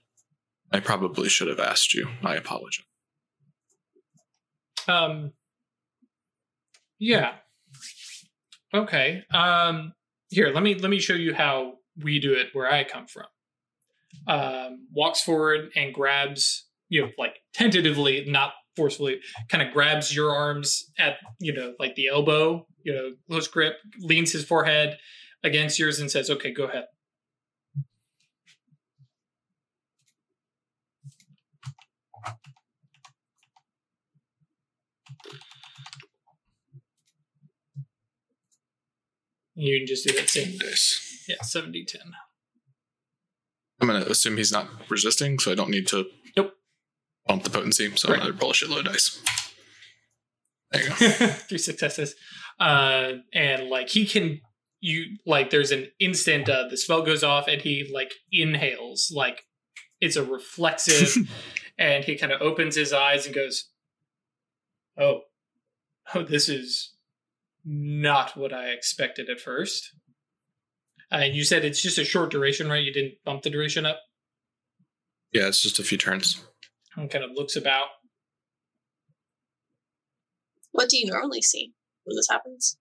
[0.73, 2.09] I probably should have asked you.
[2.23, 2.85] I apologize.
[4.89, 5.33] um
[6.99, 7.33] yeah
[8.73, 9.93] okay um
[10.29, 13.27] here let me let me show you how we do it where i come from
[14.29, 20.31] um walks forward and grabs you know like tentatively not forcefully kind of grabs your
[20.31, 24.97] arms at you know like the elbow you know close grip leans his forehead
[25.43, 26.85] against yours and says okay go ahead
[39.57, 40.59] You can just do that same.
[40.59, 41.25] Dice.
[41.29, 42.01] Yeah, 70 10.
[43.81, 46.53] I'm gonna assume he's not resisting, so I don't need to Nope.
[47.27, 47.95] bump the potency.
[47.97, 48.21] So Right.
[48.21, 49.21] I'm gonna roll a shitload of dice.
[50.71, 50.95] There you go.
[51.49, 52.15] Three successes.
[52.61, 54.41] Uh, and like he can,
[54.81, 59.43] you like, there's an instant, uh, the spell goes off and he like inhales, like
[60.01, 61.17] it's a reflexive,
[61.79, 63.71] and he kind of opens his eyes and goes,
[64.99, 65.23] Oh,
[66.15, 66.95] oh, this is
[67.67, 69.91] not what I expected at first.
[71.13, 72.83] Uh, you said it's just a short duration, right?
[72.83, 74.01] You didn't bump the duration up.
[75.33, 76.43] Yeah, it's just a few turns.
[76.97, 77.89] And kind of looks about.
[80.73, 81.73] What do you normally see
[82.05, 82.77] when this happens?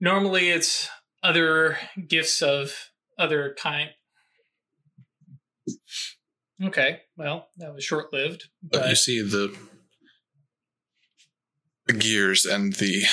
[0.00, 0.88] Normally, it's
[1.22, 3.90] other gifts of other kind.
[6.62, 9.56] Okay, well, that was short lived, But but you see the
[11.92, 13.04] the gears and the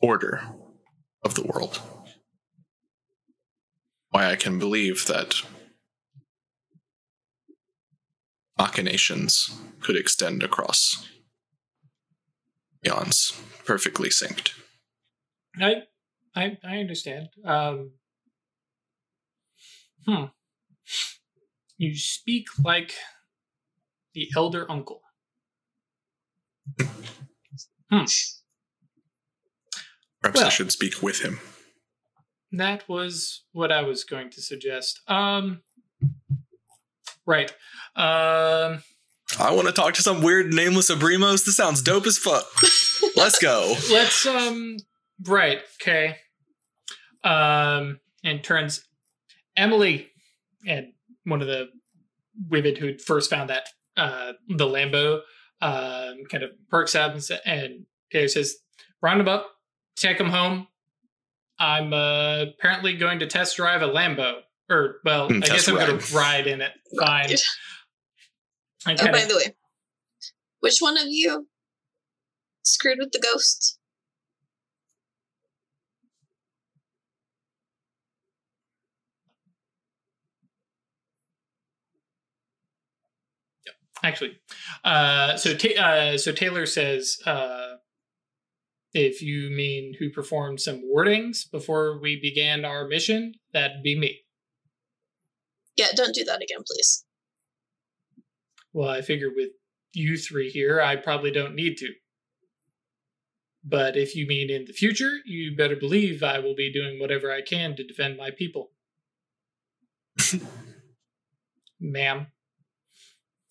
[0.00, 0.42] order
[1.24, 1.80] of the world.
[4.10, 5.42] Why I can believe that
[8.58, 9.50] machinations
[9.80, 11.08] could extend across
[12.86, 13.32] eons,
[13.64, 14.52] perfectly synced.
[15.60, 15.82] I,
[16.34, 17.28] I, I understand.
[17.44, 17.92] Um,
[20.06, 20.24] hmm.
[21.80, 22.92] You speak like
[24.12, 25.00] the elder uncle.
[30.20, 31.40] Perhaps I should speak with him.
[32.52, 35.00] That was what I was going to suggest.
[35.08, 35.62] Um,
[37.24, 37.50] right.
[37.96, 38.82] Um,
[39.38, 41.46] I want to talk to some weird nameless Abrimos.
[41.46, 42.44] This sounds dope as fuck.
[43.16, 43.74] Let's go.
[43.90, 44.76] let's um
[45.26, 46.16] right okay
[47.24, 48.84] um and turns
[49.56, 50.08] emily
[50.66, 50.92] and
[51.24, 51.66] one of the
[52.48, 55.20] women who first found that uh the lambo
[55.60, 58.56] um kind of perks up and, sa- and Taylor says
[59.02, 59.50] round him up
[59.96, 60.66] take him home
[61.58, 64.40] i'm uh apparently going to test drive a lambo
[64.70, 66.12] or well Mm, i guess i'm gonna ride.
[66.12, 67.28] ride in it fine
[68.86, 68.98] Right.
[69.02, 69.54] Oh, by of the way,
[70.60, 71.48] which one of you
[72.62, 73.78] screwed with the ghost?
[84.02, 84.38] Actually.
[84.84, 87.76] Uh, so Ta- uh, so Taylor says, uh,
[88.92, 94.20] if you mean who performed some wardings before we began our mission, that'd be me.
[95.76, 97.04] Yeah, don't do that again, please.
[98.72, 99.50] Well, I figure with
[99.92, 101.92] you three here, I probably don't need to.
[103.62, 107.30] But if you mean in the future, you better believe I will be doing whatever
[107.30, 108.70] I can to defend my people.
[111.80, 112.28] Ma'am.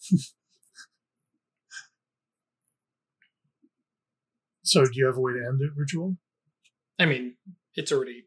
[4.70, 6.16] So, do you have a way to end it, ritual?
[7.00, 7.36] I mean,
[7.76, 8.26] it's already.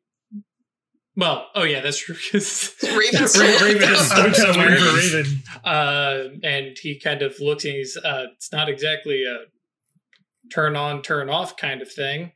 [1.15, 2.15] Well, oh yeah, that's true.
[2.33, 4.71] 'cause- Raven's Ra- still- Raven is stuck somewhere.
[4.71, 5.43] Raven.
[5.63, 9.45] Uh, and he kind of looks and he's, uh, it's not exactly a
[10.53, 12.33] turn on, turn off kind of thing.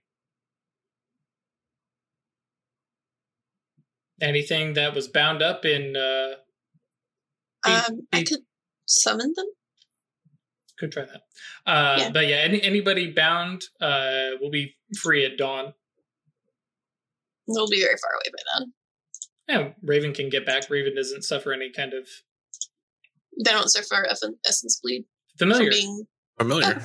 [4.20, 6.34] Anything that was bound up in, uh,
[7.66, 8.40] Um, I could
[8.86, 9.46] summon them.
[10.78, 11.22] Could try that.
[11.66, 12.10] Uh, Yeah.
[12.10, 15.72] but yeah, any, anybody bound, uh, will be free at dawn.
[17.48, 18.72] They'll be very far away by then.
[19.48, 20.68] Yeah, Raven can get back.
[20.68, 22.08] Raven doesn't suffer any kind of
[23.44, 25.04] They don't suffer eff- essence bleed
[25.38, 25.70] familiar.
[25.70, 26.06] from being.
[26.38, 26.82] Familiar.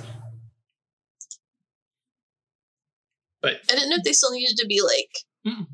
[3.42, 5.10] but I didn't know if they still needed to be like
[5.48, 5.66] Mm-mm.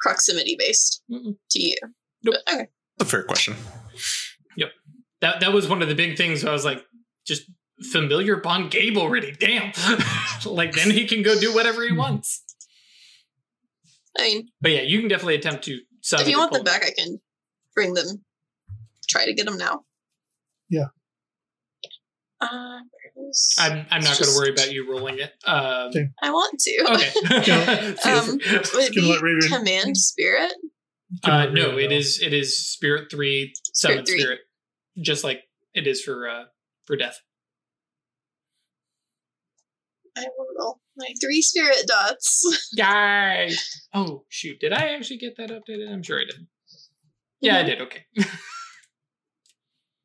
[0.00, 1.36] proximity based Mm-mm.
[1.50, 1.76] to you.
[2.22, 2.36] Nope.
[2.46, 2.66] But, okay.
[2.98, 3.56] That's a fair question.
[4.56, 4.70] Yep.
[5.20, 6.44] That that was one of the big things.
[6.44, 6.82] I was like,
[7.26, 7.50] just
[7.92, 9.32] familiar Bond Gabe already.
[9.32, 9.72] Damn.
[10.46, 12.42] like then he can go do whatever he wants.
[14.18, 15.78] I mean, But yeah, you can definitely attempt to.
[16.00, 17.20] summon if you want them back, I can
[17.74, 18.24] bring them.
[19.08, 19.84] Try to get them now.
[20.70, 20.86] Yeah.
[22.40, 22.80] Uh,
[23.58, 25.32] I'm I'm not going to worry about you rolling it.
[25.46, 26.08] Um, Okay.
[26.22, 26.84] I want to.
[26.92, 27.94] okay.
[28.04, 28.38] Um.
[28.38, 30.52] Would it be let Raven- command spirit?
[31.24, 34.20] uh, no, it is it is Spirit three summon Spirit three.
[34.20, 34.38] spirit,
[35.00, 36.44] just like it is for uh
[36.84, 37.20] for death.
[40.16, 42.68] I will roll my three spirit dots.
[42.72, 43.50] Yay!
[43.92, 45.92] Oh shoot, did I actually get that updated?
[45.92, 46.46] I'm sure I did.
[47.40, 47.80] Yeah, I did.
[47.82, 48.04] Okay.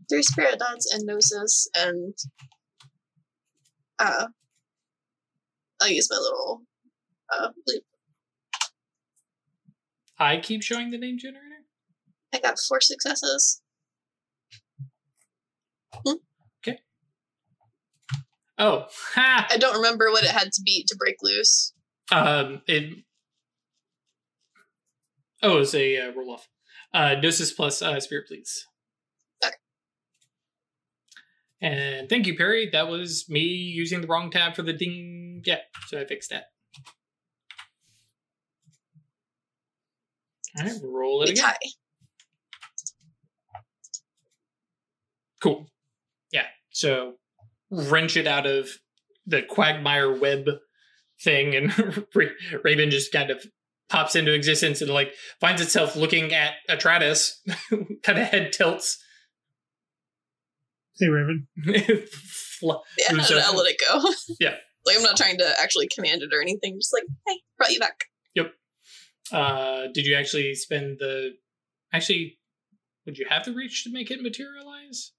[0.10, 2.14] Three spirit dots and Gnosis, and
[4.00, 4.28] uh,
[5.82, 6.64] I'll use my little
[7.34, 7.50] uh.
[7.68, 7.84] Loop.
[10.20, 11.48] I keep showing the name generator.
[12.34, 13.62] I got four successes.
[18.62, 18.86] Oh,
[19.16, 19.48] ha!
[19.50, 21.74] I don't remember what it had to beat to break loose.
[22.12, 23.04] Um, it.
[25.42, 26.48] Oh, it's a uh, roll off.
[26.94, 28.68] Uh, Gnosis plus uh, Spirit, please.
[29.44, 29.56] Okay.
[31.60, 32.70] And thank you, Perry.
[32.72, 35.42] That was me using the wrong tab for the ding.
[35.44, 36.44] Yeah, so I fixed that.
[40.60, 41.46] All right, roll it again.
[41.46, 41.56] tie.
[45.42, 45.66] Cool.
[46.32, 46.46] Yeah.
[46.70, 47.16] So
[47.72, 48.70] wrench it out of
[49.26, 50.46] the quagmire web
[51.24, 52.06] thing, and
[52.64, 53.44] Raven just kind of
[53.90, 57.34] pops into existence and like finds itself looking at Atratus,
[58.04, 59.04] kind of head tilts.
[61.00, 61.48] Hey, Raven.
[62.60, 63.40] Fl- Yeah, Who's and?
[63.40, 64.04] I'll let it go.
[64.40, 64.56] Yeah.
[64.86, 66.78] Like I'm not trying to actually command it or anything.
[66.80, 68.06] Just like, hey, brought you back.
[68.36, 68.54] Yep.
[69.32, 71.32] Uh, did you actually spend the?
[71.94, 72.38] Actually,
[73.06, 75.12] would you have the reach to make it materialize?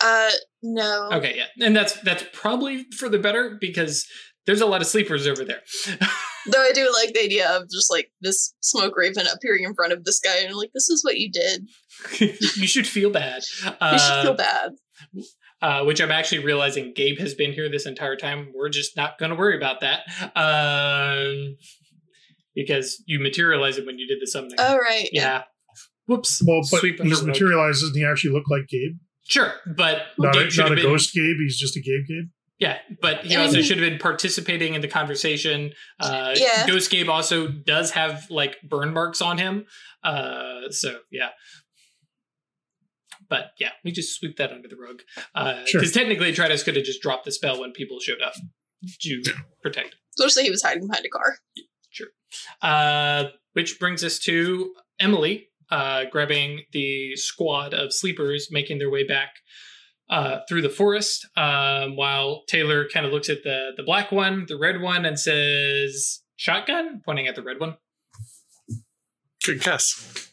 [0.00, 0.30] Uh,
[0.62, 1.08] no.
[1.12, 4.06] Okay, yeah, and that's that's probably for the better because
[4.46, 5.60] there's a lot of sleepers over there.
[6.46, 9.92] Though I do like the idea of just like this smoke raven appearing in front
[9.92, 11.68] of this guy and like, this is what you did.
[12.56, 13.42] you should feel bad.
[13.66, 14.70] Uh, You should feel bad.
[15.60, 18.52] uh, which I'm actually realizing Gabe has been here this entire time.
[18.54, 20.04] We're just not going to worry about that
[20.36, 21.56] um,
[22.54, 24.56] because you materialize it when you did the summoning.
[24.58, 25.08] Oh right.
[25.12, 25.42] yeah.
[26.06, 26.42] Whoops.
[26.42, 27.94] Well, but Sweep under he's rug.
[27.94, 28.96] he actually looked like Gabe?
[29.28, 30.90] Sure, but Not Gabe a, should not a have been.
[30.92, 31.36] ghost Gabe.
[31.38, 32.28] He's just a Gabe Gabe.
[32.58, 35.72] Yeah, but he I also mean- should have been participating in the conversation.
[36.00, 36.66] Uh, Yeah.
[36.66, 39.66] Ghost Gabe also does have like burn marks on him.
[40.02, 41.28] Uh, so yeah.
[43.28, 45.02] But yeah, we just sweep that under the rug.
[45.34, 45.82] Because Sure.
[45.84, 48.32] technically, Tritus could have just dropped the spell when people showed up
[49.02, 49.22] to
[49.62, 49.96] protect.
[50.16, 51.38] So just say he was hiding behind a car.
[52.62, 59.06] Uh, which brings us to Emily uh, grabbing the squad of sleepers, making their way
[59.06, 59.30] back
[60.10, 64.46] uh, through the forest, um, while Taylor kind of looks at the the black one,
[64.48, 67.76] the red one, and says, "Shotgun," pointing at the red one.
[69.44, 70.30] Good guess.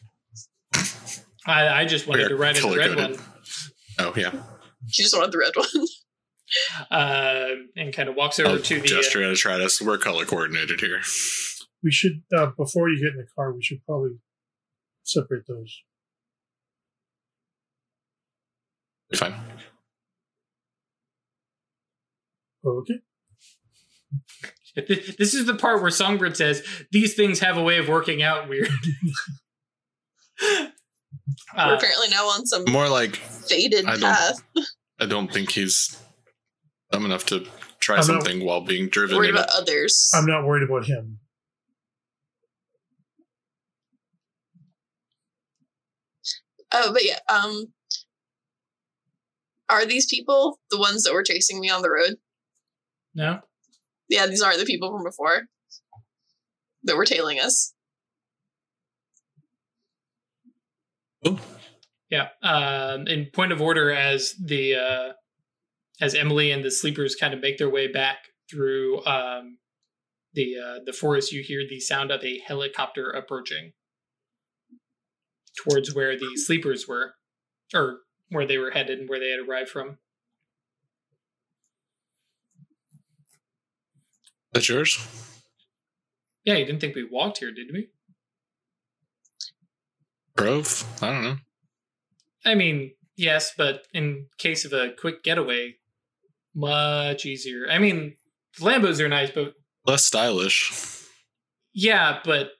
[1.46, 3.20] I, I just wanted We are to write in the red color-coded.
[3.20, 3.26] one,
[3.98, 4.32] Oh yeah.
[4.88, 5.86] She just wanted the red one.
[6.90, 8.86] uh, and kind of walks over I'll to the.
[8.86, 9.80] gesture at Atratus.
[9.80, 11.00] We're color coordinated here.
[11.82, 13.52] We should uh, before you get in the car.
[13.52, 14.18] We should probably
[15.06, 15.82] separate those.
[19.14, 19.34] Fine.
[22.64, 22.94] Okay.
[25.18, 28.46] This is the part where Songbird says these things have a way of working out
[28.46, 28.68] weird.
[30.42, 30.68] We're
[31.56, 34.42] Uh, apparently now on some More like faded I path.
[35.00, 35.98] I don't think he's
[36.92, 37.46] dumb enough to
[37.80, 39.16] try I'm not- something while being driven.
[39.16, 40.10] Worried in a- about others.
[40.14, 41.20] I'm not worried about him.
[46.78, 47.18] Oh, but yeah.
[47.28, 47.72] Um,
[49.68, 52.16] are these people the ones that were chasing me on the road?
[53.14, 53.40] no.
[54.08, 55.48] Yeah, these aren't the people from before
[56.84, 57.74] that were tailing us.
[62.08, 62.28] Yeah.
[62.40, 65.12] Um, in point of order, as the uh,
[66.00, 68.18] as Emily and the sleepers kind of make their way back
[68.48, 69.58] through um,
[70.34, 73.72] the uh, the forest, you hear the sound of a helicopter approaching
[75.56, 77.14] towards where the sleepers were,
[77.74, 78.00] or
[78.30, 79.98] where they were headed and where they had arrived from.
[84.52, 84.98] That's yours?
[86.44, 87.88] Yeah, you didn't think we walked here, did we?
[90.36, 90.84] Grove?
[91.02, 91.36] I don't know.
[92.44, 95.76] I mean, yes, but in case of a quick getaway,
[96.54, 97.66] much easier.
[97.70, 98.14] I mean,
[98.60, 99.54] Lambos are nice, but
[99.86, 100.72] Less stylish.
[101.72, 102.50] Yeah, but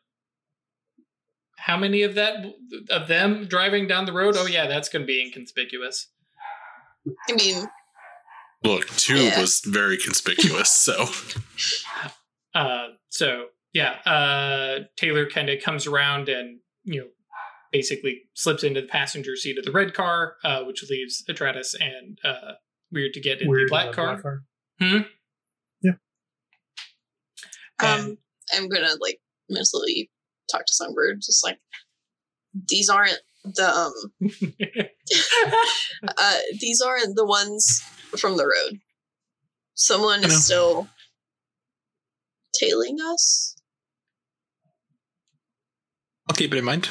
[1.67, 2.45] how many of that
[2.91, 4.37] of them driving down the road?
[4.39, 6.09] Oh yeah, that's going to be inconspicuous.
[7.29, 7.67] I mean,
[8.64, 9.41] Look, two Yeah.
[9.41, 11.07] was very conspicuous, so
[12.55, 17.09] Uh, so yeah, uh, Taylor kind of comes around and you know
[17.73, 22.19] basically slips into the passenger seat of the red car, uh, which leaves Atratus and
[22.25, 22.53] uh,
[22.93, 24.23] Weird to get in Weird the black car.
[24.23, 24.43] car.
[27.81, 28.17] um,
[28.55, 30.11] I'm gonna like mentally
[30.51, 31.59] talk to Songbird, just like
[32.68, 33.92] these aren't the um,
[36.18, 37.80] uh, these aren't the ones
[38.18, 38.80] from the road.
[39.74, 40.88] Someone is still
[42.59, 43.57] tailing us.
[46.28, 46.88] I'll keep it in mind.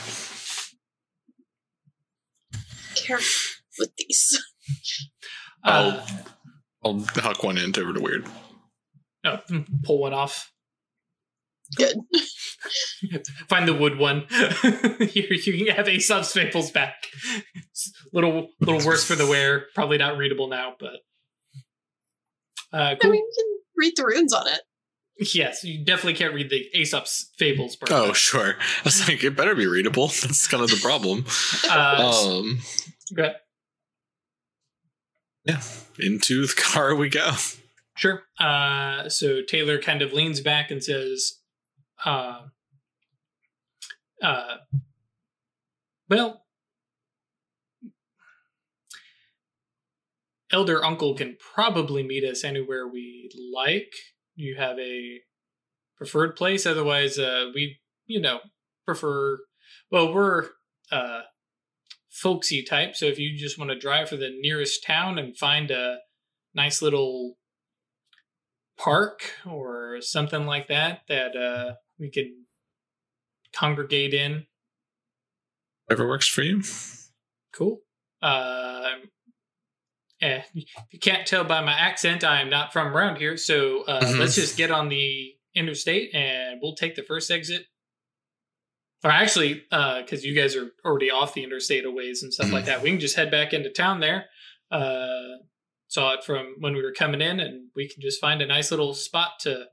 [2.95, 4.41] Careful with these.
[5.63, 6.05] uh,
[6.83, 8.25] I'll huck one end over to Weird.
[9.25, 9.39] oh,
[9.83, 10.51] pull one off.
[11.75, 11.97] Good.
[13.49, 14.25] Find the wood one.
[14.31, 16.95] Here you can have Aesop's Fables back.
[17.55, 19.65] It's a little little worse for the wear.
[19.75, 20.97] Probably not readable now, but
[22.73, 24.61] Uh, I mean, you can read the runes on it.
[25.33, 27.75] yes, you definitely can't read the Aesop's fables.
[27.77, 28.55] Part Oh, sure.
[28.59, 30.07] I was like, it better be readable.
[30.21, 31.25] That's kind of the problem.
[31.69, 32.59] Uh, Um,
[33.15, 33.35] go ahead.
[35.99, 37.31] into the car we go.
[37.95, 38.23] Sure.
[38.39, 41.39] Uh, so Taylor kind of leans back and says,
[42.03, 42.41] uh,
[44.25, 44.57] uh,
[46.09, 46.45] well,
[50.51, 53.93] Elder Uncle can probably meet us anywhere we like.
[54.35, 55.19] You have a
[55.97, 56.65] preferred place?
[56.65, 58.39] Otherwise, uh, we, you know,
[58.85, 59.39] prefer,
[59.91, 60.49] well, we're,
[60.91, 61.21] uh,
[62.09, 62.95] folksy type.
[62.95, 65.97] So if you just want to drive for the nearest town and find a
[66.53, 67.37] nice little
[68.77, 72.27] park or something like that that uh, we could
[73.55, 74.45] congregate in.
[75.85, 76.61] Whatever works for you.
[77.53, 77.81] Cool.
[78.21, 78.89] Uh,
[80.21, 83.37] eh, if you can't tell by my accent, I am not from around here.
[83.37, 84.19] So uh, Mhm.
[84.19, 87.67] let's just get on the interstate and we'll take the first exit.
[89.03, 92.65] Or actually, because you guys are already off the interstate a ways and stuff like
[92.65, 94.29] that, we can just head back into town there.
[94.71, 95.37] Uh,
[95.87, 98.71] saw it from when we were coming in, and we can just find a nice
[98.71, 99.67] little spot to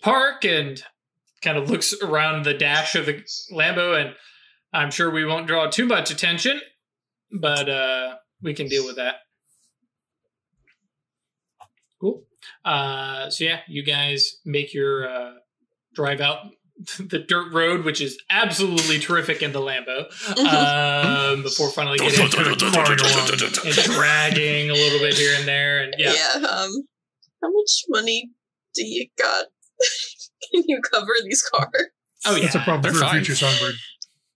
[0.00, 0.82] park and
[1.42, 3.22] kind of looks around the dash of the
[3.52, 4.00] Lambo.
[4.00, 4.14] And
[4.72, 6.60] I'm sure we won't draw too much attention,
[7.32, 9.16] but uh, we can deal with that.
[12.00, 12.24] Cool.
[12.64, 15.32] Uh, so yeah, you guys make your uh,
[15.94, 16.40] drive out
[16.98, 20.04] the dirt road, which is absolutely terrific in the Lambo.
[20.38, 25.94] Um, before finally getting into the and dragging a little bit here and there, and
[25.96, 26.70] yeah, Um,
[27.42, 28.30] how much money
[28.74, 29.46] do you got?
[30.52, 31.70] can you cover these cars?
[32.26, 33.16] oh yeah, That's a problem they're for fine.
[33.16, 33.74] a future songbird.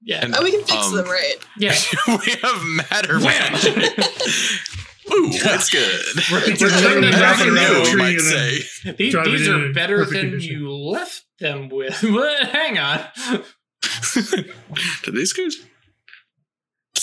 [0.03, 1.37] yeah, And, Oh, we can fix um, them, right?
[1.59, 1.75] yeah.
[2.09, 3.55] we have matter Wham!
[5.13, 6.01] Ooh, that's good.
[6.31, 6.61] Right.
[6.61, 8.59] We're literally Better wrapping than around you, a tree might say.
[8.97, 10.53] These, these are better than condition.
[10.61, 12.01] you left them with.
[12.05, 12.49] What?
[12.51, 13.01] Hang on.
[15.03, 15.57] Did these guys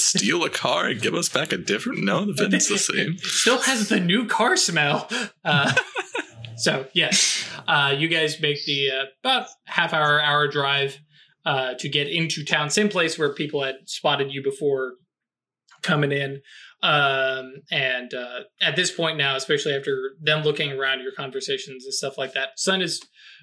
[0.08, 2.04] steal a car and give us back a different?
[2.04, 3.18] No, the VIN's the same.
[3.22, 5.10] Still has the new car smell.
[5.44, 5.74] Uh,
[6.58, 10.98] so yes, uh, you guys make the uh, about half hour hour drive
[11.46, 14.94] uh, to get into town, same place where people had spotted you before
[15.82, 16.42] coming in.
[16.84, 21.94] Um, and uh, at this point now, especially after them looking around your conversations and
[21.94, 23.02] stuff like that, sun is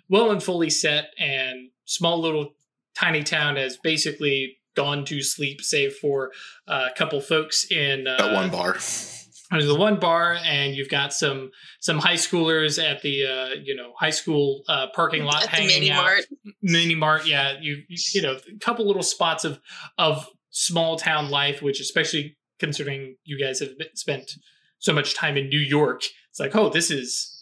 [0.08, 2.50] well and fully set, and small little
[2.96, 6.32] tiny town has basically gone to sleep, save for
[6.68, 8.72] uh, a couple folks in uh, That one bar.
[9.50, 13.76] there's the one bar and you've got some some high schoolers at the uh you
[13.76, 16.24] know high school uh parking lot At the hanging mini out mart.
[16.62, 19.60] mini mart yeah you you you know a couple little spots of
[19.98, 24.32] of small town life which especially considering you guys have been, spent
[24.78, 27.34] so much time in new york it's like oh this is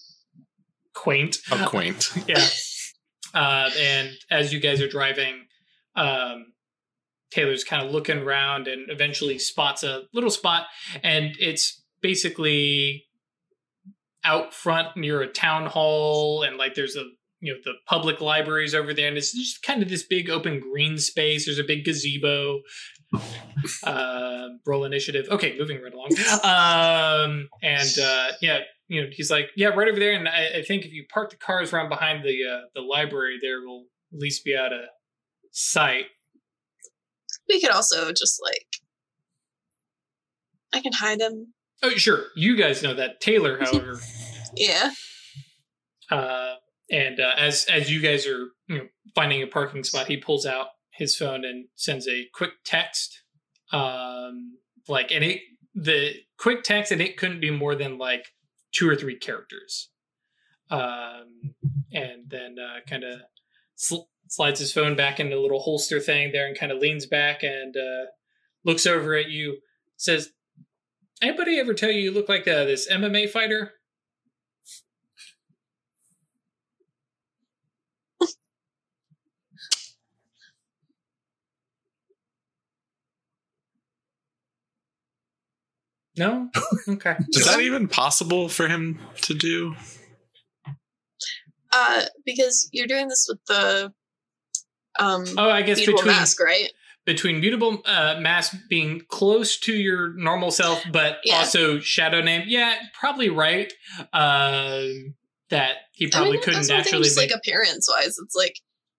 [0.94, 2.10] quaint How quaint.
[2.28, 2.44] yeah.
[3.34, 5.46] Uh, and as you guys are driving,
[5.96, 6.51] um,
[7.32, 10.66] Taylor's kind of looking around and eventually spots a little spot,
[11.02, 13.04] and it's basically
[14.24, 17.04] out front near a town hall, and like there's a
[17.40, 20.60] you know the public libraries over there, and it's just kind of this big open
[20.60, 21.46] green space.
[21.46, 22.60] There's a big gazebo.
[23.84, 25.26] Uh, roll initiative.
[25.30, 26.08] Okay, moving right along.
[26.42, 30.14] Um, and uh, yeah, you know, he's like, yeah, right over there.
[30.14, 33.38] And I, I think if you park the cars around behind the uh, the library,
[33.40, 34.80] there will at least be out of
[35.52, 36.06] sight.
[37.52, 38.66] We could also just like,
[40.72, 41.52] I can hide him.
[41.82, 43.20] Oh, sure, you guys know that.
[43.20, 44.00] Taylor, however,
[44.56, 44.90] Yeah.
[46.10, 46.54] uh,
[46.90, 50.46] and uh, as as you guys are you know finding a parking spot, he pulls
[50.46, 53.22] out his phone and sends a quick text.
[53.72, 54.56] Um,
[54.88, 55.40] like, and it
[55.74, 58.26] the quick text, and it couldn't be more than like
[58.72, 59.90] two or three characters.
[60.70, 61.54] Um,
[61.92, 63.20] and then uh, kind of
[63.76, 67.04] sl- slides his phone back into a little holster thing there, and kind of leans
[67.04, 68.06] back and uh,
[68.64, 69.58] looks over at you.
[69.98, 70.30] Says,
[71.20, 73.74] "Anybody ever tell you you look like uh, this MMA fighter?"
[86.16, 86.50] No.
[86.88, 87.16] Okay.
[87.30, 89.74] Is that even possible for him to do?
[91.72, 93.94] Uh, because you're doing this with the
[94.98, 96.70] um Oh, I guess between mask, right?
[97.04, 101.38] between mutable uh, mask being close to your normal self, but Yeah.
[101.38, 102.44] also shadow name.
[102.46, 103.72] Yeah, probably right.
[104.12, 105.14] Um,
[105.50, 107.04] that he I probably mean, couldn't that's naturally.
[107.04, 108.18] just make- like appearance wise.
[108.18, 108.54] It's like,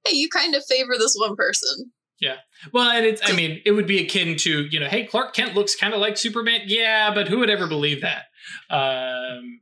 [0.06, 1.92] hey, you kind of favor this one person.
[2.20, 2.36] Yeah.
[2.74, 3.22] Well, and it's.
[3.24, 6.00] I mean, it would be akin to you know, hey, Clark Kent looks kind of
[6.02, 6.62] like Superman.
[6.66, 8.26] Yeah, but who would ever believe that?
[8.70, 9.62] Um,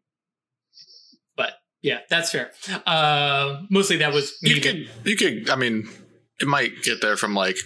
[1.36, 2.52] but Yeah, that's fair.
[2.86, 4.34] Uh, mostly that was.
[4.42, 5.50] You could, you could.
[5.50, 5.88] I mean,
[6.42, 7.58] it might get there from like,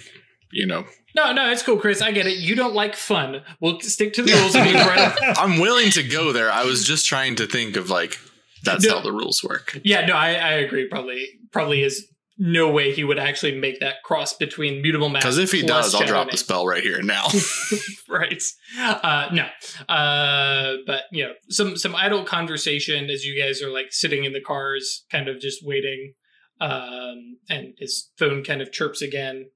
[0.52, 2.02] you know, no, no, it's cool, Chris.
[2.02, 2.38] I get it.
[2.40, 3.42] You don't like fun.
[3.62, 4.54] We'll stick to the rules.
[4.56, 5.16] and be right.
[5.38, 6.52] I'm willing to go there.
[6.52, 8.20] I was just trying to think of like
[8.64, 8.96] that's No.
[8.98, 9.80] how the rules work.
[9.86, 10.90] Yeah, no, I, I agree.
[10.90, 12.08] Probably, probably is
[12.38, 15.24] no way he would actually make that cross between mutable mask.
[15.26, 17.28] Because if he does, I'll drop the spell right here and now.
[18.10, 18.44] right.
[18.78, 19.48] Uh, no.
[19.88, 24.34] Uh, but you know, some some idle conversation as you guys are like sitting in
[24.34, 26.14] the cars, kind of just waiting.
[26.60, 29.50] Um, and his phone kind of chirps again.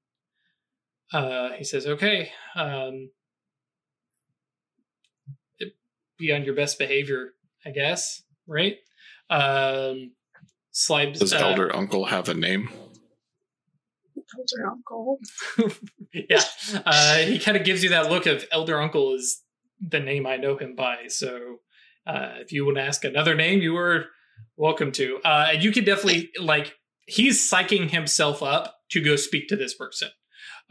[1.13, 3.09] Uh, he says, "Okay, um,
[6.17, 7.33] be on your best behavior,
[7.65, 8.77] I guess." Right.
[9.29, 10.11] Um,
[10.71, 11.19] slides.
[11.19, 12.69] Does uh, elder uncle have a name?
[14.37, 15.19] Elder uncle.
[16.13, 16.41] yeah.
[16.85, 19.41] Uh, he kind of gives you that look of elder uncle is
[19.79, 21.07] the name I know him by.
[21.07, 21.59] So
[22.05, 24.05] uh, if you want to ask another name, you are
[24.57, 25.19] welcome to.
[25.23, 26.73] Uh, and you can definitely like
[27.09, 30.09] he's psyching himself up to go speak to this person.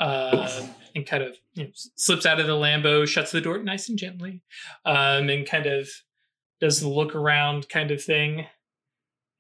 [0.01, 0.47] Um,
[0.95, 3.99] and kind of you know, slips out of the Lambo, shuts the door nice and
[3.99, 4.43] gently,
[4.85, 5.89] um, and kind of
[6.61, 8.47] does the look around kind of thing,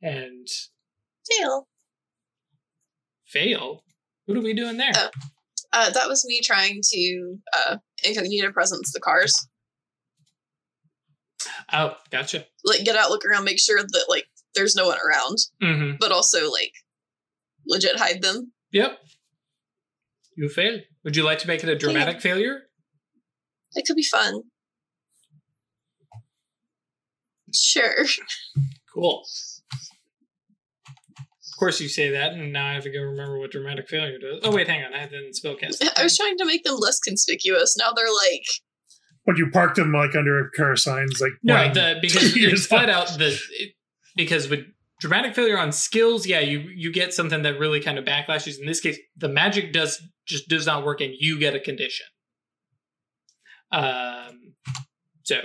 [0.03, 0.49] and
[1.31, 1.69] Dale.
[3.25, 3.85] fail.
[4.27, 4.91] What are we doing there?
[4.97, 5.11] Oh.
[5.73, 9.33] Uh, that was me trying to uh, incognito presence the cars.
[11.73, 12.47] Oh, gotcha.
[12.65, 15.97] Like get out, look around, make sure that like there's no one around, Mm-hmm.
[16.01, 16.73] but also like
[17.69, 18.53] legit hide them.
[18.73, 18.99] Yep.
[20.37, 20.81] You failed.
[21.05, 22.62] Would you like to make it a dramatic failure?
[23.75, 24.43] It could be fun.
[27.55, 28.05] Sure.
[28.93, 29.25] Cool.
[31.25, 34.19] Of course, you say that, and now I have to go remember what dramatic failure
[34.19, 34.41] does.
[34.45, 35.83] Oh wait, hang on, I have it in spellcast.
[35.99, 37.77] I was trying to make them less conspicuous.
[37.77, 38.45] Now they're like,
[39.27, 42.61] But you parked them like under a car signs, like no, the because two years
[42.61, 43.73] it's flat out the it,
[44.14, 44.66] because with
[45.01, 48.59] dramatic failure on skills, yeah, you you get something that really kind of backlashes.
[48.59, 52.07] In this case, the magic does just does not work, and you get a condition.
[53.71, 54.55] Um,
[55.25, 55.41] so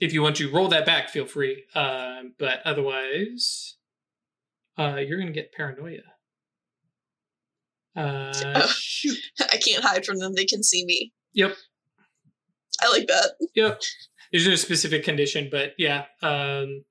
[0.00, 1.64] if you want to roll that back, feel free.
[1.74, 3.76] Um, but otherwise,
[4.78, 5.98] uh, you're gonna get paranoia.
[7.94, 8.66] Uh, Oh.
[8.74, 9.18] shoot.
[9.40, 10.34] I can't hide from them.
[10.34, 11.12] They can see me.
[11.34, 11.54] Yep.
[12.80, 13.32] I like that.
[13.54, 13.80] Yep.
[14.32, 16.84] There's no specific condition, but yeah, um,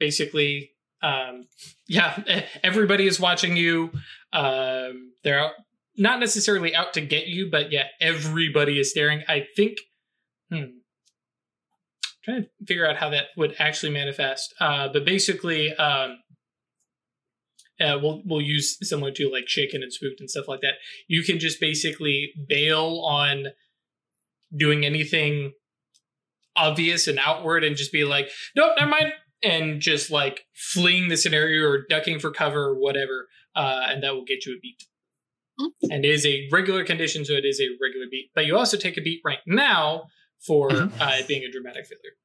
[0.00, 1.46] basically, um,
[1.86, 3.90] yeah, everybody is watching you.
[4.32, 5.52] Um, they're out,
[5.96, 9.22] not necessarily out to get you, but yeah, everybody is staring.
[9.28, 9.78] I think.
[10.50, 10.64] Hmm.
[12.24, 14.54] Trying to figure out how that would actually manifest.
[14.60, 16.18] Uh, but basically, um,
[17.80, 20.74] uh, we'll we'll use similar to like shaken and spooked and stuff like that.
[21.06, 23.46] You can just basically bail on
[24.56, 25.52] doing anything
[26.56, 29.12] obvious and outward and just be like, nope, never mind,
[29.42, 34.14] and just like fleeing the scenario or ducking for cover or whatever, uh, and that
[34.14, 34.82] will get you a beat.
[35.58, 35.90] Hmm.
[35.92, 38.30] And it is a regular condition, so it is a regular beat.
[38.34, 40.04] But you also take a beat right now
[40.46, 40.92] for Mhm.
[41.00, 42.16] uh, it being a dramatic failure.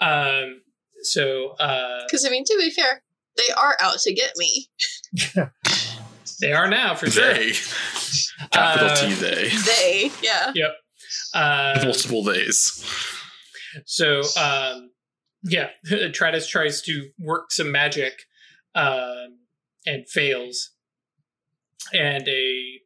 [0.00, 0.62] Um.
[1.02, 3.02] So uh, Because I mean, to be fair,
[3.36, 4.68] they are out to get me.
[6.40, 7.34] they are now for sure.
[7.34, 7.52] They.
[8.50, 9.48] Capital Uh, T they.
[9.48, 10.52] They, yeah.
[10.54, 10.76] Yep.
[11.34, 12.84] Uh, Multiple days.
[13.86, 14.90] So um
[15.42, 18.14] yeah, Tratus tries to work some magic
[18.74, 19.38] um
[19.86, 20.70] and fails.
[21.92, 22.80] And a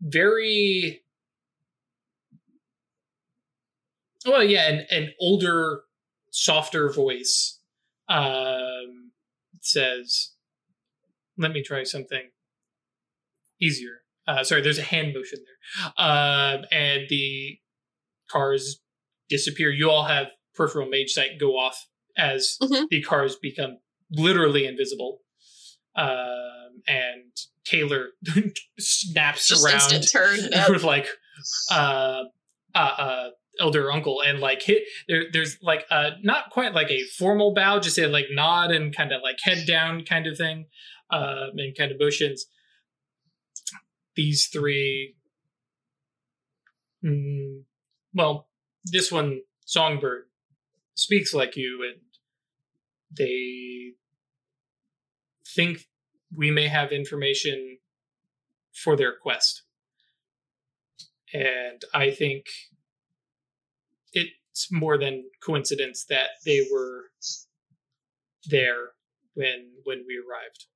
[0.00, 1.02] very
[4.26, 5.82] well yeah, an, an older,
[6.30, 7.60] softer voice
[8.08, 9.12] um
[9.60, 10.32] says
[11.38, 12.30] let me try something
[13.60, 14.02] easier.
[14.26, 17.58] Uh, sorry, there's a hand motion there um, and the
[18.30, 18.80] cars
[19.28, 19.70] disappear.
[19.70, 22.88] You all have peripheral mage sight go off as Mhm.
[22.90, 23.78] the cars become
[24.10, 25.20] literally invisible.
[25.96, 27.32] Um, and
[27.64, 28.08] Taylor
[28.78, 30.38] snaps Just around turn.
[30.50, 30.68] Yep.
[30.70, 31.06] with like
[31.70, 32.24] uh,
[32.74, 35.24] uh, uh, elder uncle and like hit there.
[35.32, 39.12] There's like uh, not quite like a formal bow, just a like nod and kind
[39.12, 40.66] of like head down kind of thing,
[41.10, 42.46] um, and kind of motions.
[44.16, 45.14] These three
[47.04, 47.64] Mm,
[48.14, 48.48] well,
[48.84, 50.24] this one, Songbird,
[50.94, 52.00] speaks like you, and
[53.16, 53.92] they
[55.54, 55.86] think
[56.34, 57.78] we may have information
[58.72, 59.62] for their quest.
[61.32, 62.46] And I think
[64.12, 67.10] it's more than coincidence that they were
[68.46, 68.90] there
[69.34, 70.66] when when we arrived.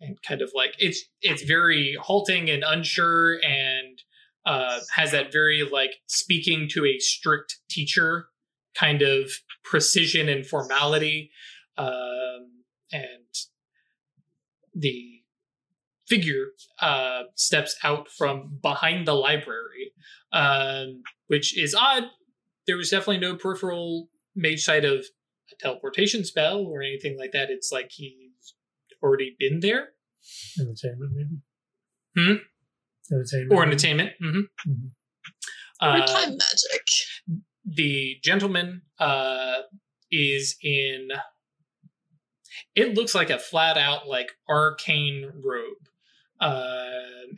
[0.00, 4.02] And kind of like it's it's very halting and unsure and
[4.46, 8.26] uh, has that very like speaking to a strict teacher
[8.74, 9.30] kind of
[9.64, 11.30] precision and formality.
[11.76, 13.34] Um, and
[14.74, 15.20] the
[16.06, 16.48] figure
[16.80, 19.92] uh, steps out from behind the library,
[20.32, 22.04] um, which is odd.
[22.66, 25.04] There was definitely no peripheral mage sight of
[25.50, 27.50] a teleportation spell or anything like that.
[27.50, 28.54] It's like he's
[29.02, 29.88] already been there.
[30.58, 31.40] Entertainment, maybe.
[32.14, 32.42] Hmm?
[33.10, 33.52] Entertainment.
[33.52, 34.12] Or entertainment.
[34.20, 34.30] maybe?
[34.30, 34.48] attainment.
[34.66, 34.90] hmm Mhm.
[35.80, 36.86] Uh, time magic.
[37.64, 39.62] the gentleman uh,
[40.10, 41.08] is in
[42.74, 45.88] it looks like a flat out like arcane robe
[46.40, 46.82] uh,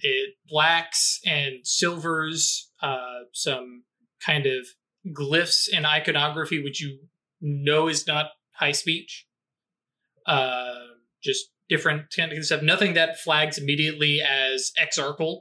[0.01, 3.85] it blacks and silvers uh, some
[4.25, 4.67] kind of
[5.13, 6.99] glyphs and iconography which you
[7.41, 9.27] know is not high speech
[10.27, 10.75] uh,
[11.23, 15.41] just different kind of stuff nothing that flags immediately as exarchal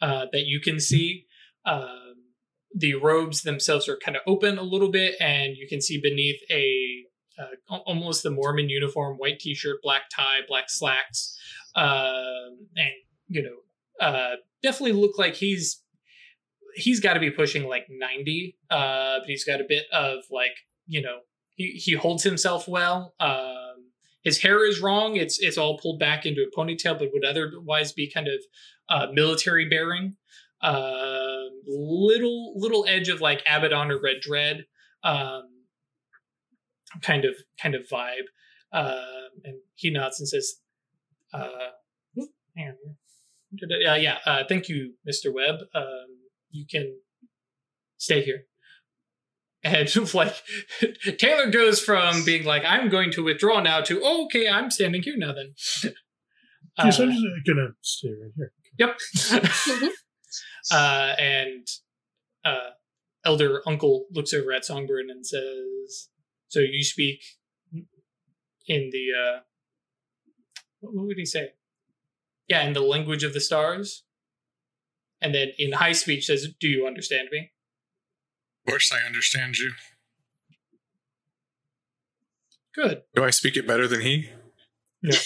[0.00, 1.26] uh, that you can see
[1.64, 2.14] um,
[2.74, 6.40] the robes themselves are kind of open a little bit, and you can see beneath
[6.50, 7.04] a
[7.38, 11.38] uh, almost the Mormon uniform, white T-shirt, black tie, black slacks,
[11.74, 12.92] um, and
[13.28, 15.82] you know, uh, definitely look like he's
[16.74, 20.56] he's got to be pushing like ninety, uh, but he's got a bit of like
[20.86, 21.20] you know
[21.54, 23.14] he he holds himself well.
[23.20, 23.69] Um,
[24.22, 27.92] his hair is wrong; it's it's all pulled back into a ponytail, but would otherwise
[27.92, 28.40] be kind of
[28.88, 30.16] uh, military bearing
[30.62, 34.64] uh, little little edge of like Abaddon or Red Dread,
[35.02, 35.44] um,
[37.02, 38.28] kind of kind of vibe.
[38.72, 39.00] Uh,
[39.44, 40.56] and he nods and says,
[41.32, 41.70] uh.
[43.52, 45.34] Uh, yeah, uh, thank you, Mr.
[45.34, 45.56] Webb.
[45.74, 46.06] Um,
[46.52, 46.94] you can
[47.96, 48.44] stay here.
[49.62, 50.34] And like
[51.18, 55.02] Taylor goes from being like, I'm going to withdraw now to, oh, okay, I'm standing
[55.02, 55.54] here now then.
[56.78, 58.52] Yes, Uh, I'm just gonna stay right here.
[58.78, 58.98] Yep.
[60.72, 61.66] uh, and
[62.44, 62.70] uh,
[63.24, 66.08] elder uncle looks over at Songbird and says,
[66.48, 67.20] "So you speak
[68.66, 69.40] in the uh,
[70.78, 71.50] what what would he say?
[72.48, 74.04] Yeah, in the language of the stars."
[75.20, 77.50] And then in high speech says, "Do you understand me?"
[78.66, 79.72] Of course, I understand you.
[82.74, 83.02] Good.
[83.14, 84.30] Do I speak it better than he?
[85.02, 85.16] No.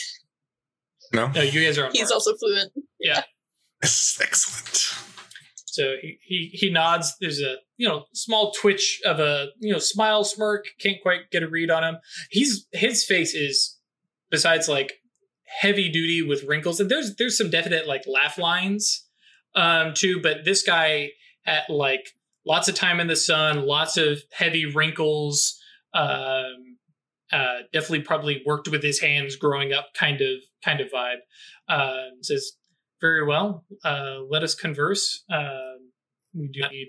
[1.13, 1.29] No?
[1.29, 1.93] No, you guys are on.
[1.93, 2.15] He's par.
[2.15, 2.73] also fluent.
[2.99, 5.05] Yes, excellent.
[5.67, 7.17] So he, he he nods.
[7.21, 10.67] There's a you know small twitch of a you know smile smirk.
[10.79, 11.99] Can't quite get a read on him.
[12.31, 13.79] He's his face is
[14.31, 14.95] besides like
[15.61, 19.07] heavy duty with wrinkles and there's there's some definite like laugh lines
[19.55, 20.21] um too.
[20.23, 21.11] But this guy
[21.45, 22.15] at like
[22.47, 25.61] lots of time in the sun, lots of heavy wrinkles.
[25.93, 26.79] Um,
[27.33, 31.19] uh, definitely probably worked with his hands growing up, kind of kind of vibe.
[31.69, 32.53] Um, says
[33.01, 33.65] very well.
[33.85, 35.25] Uh, let us converse.
[35.33, 35.91] Um,
[36.35, 36.89] we do need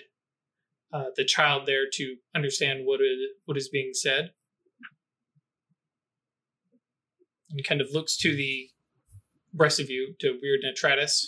[0.94, 4.32] uh, the child there to understand what is what is being said.
[7.52, 8.70] And kind of looks to the
[9.56, 11.28] rest of you, to Weird Netratus,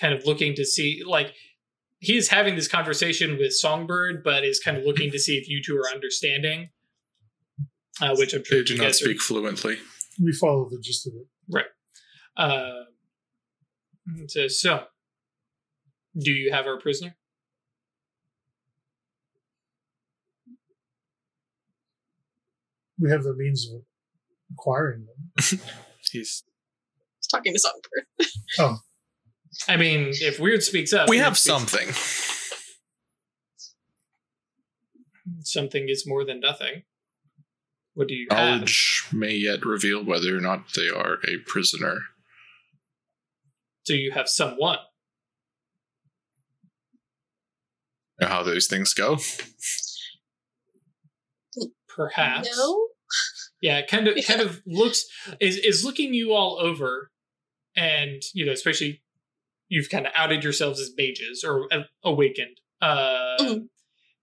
[0.00, 1.34] kind of looking to see like
[2.00, 5.48] he is having this conversation with Songbird, but is kind of looking to see if
[5.48, 6.70] you two are understanding.
[8.00, 9.78] Uh, which I'm sure They do not guys are speak fluently.
[10.22, 11.26] We follow the gist of it.
[12.36, 12.84] Uh,
[14.16, 14.84] it says, so,
[16.16, 17.16] do you have our prisoner?
[23.00, 23.82] We have the means of
[24.52, 25.32] acquiring them.
[26.10, 26.44] He's.
[27.20, 28.78] He's talking to Songbird.
[29.66, 31.88] I mean, if Weird speaks up, We Weird have speaks- something.
[35.42, 36.82] Something is more than nothing.
[37.94, 38.38] What do you have?
[38.60, 42.00] Knowledge may yet reveal whether or not they are a prisoner.
[43.84, 44.78] So you have someone.
[48.20, 49.18] You know how those things go?
[51.88, 52.56] Perhaps.
[52.56, 52.86] No?
[53.60, 54.22] Yeah, kind of Yeah.
[54.26, 55.04] kind of looks
[55.40, 57.10] is is looking you all over,
[57.76, 59.02] and you know, especially
[59.68, 63.68] you've kind of outed yourselves as mages or uh, awakened, uh, Mhm.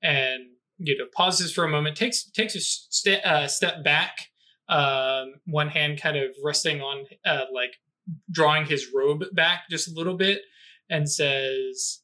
[0.01, 0.43] and
[0.77, 4.29] you know, pauses for a moment, takes takes a st- uh, step back,
[4.67, 7.77] um, one hand kind of resting on uh, like
[8.29, 10.41] drawing his robe back just a little bit,
[10.89, 12.01] and says,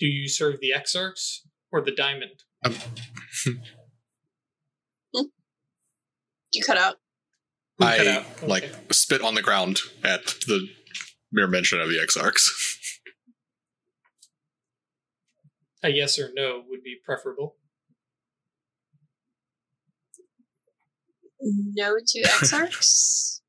[0.00, 1.40] "Do you serve the exarchs
[1.70, 2.74] or the diamond?" Um,
[6.52, 6.96] You cut out.
[7.78, 8.24] Who cut I out?
[8.38, 8.46] Okay.
[8.46, 10.68] like spit on the ground at the
[11.34, 12.48] mere mention of the exarchs.
[15.82, 17.56] a yes or no would be preferable.
[21.42, 23.40] No to exarchs.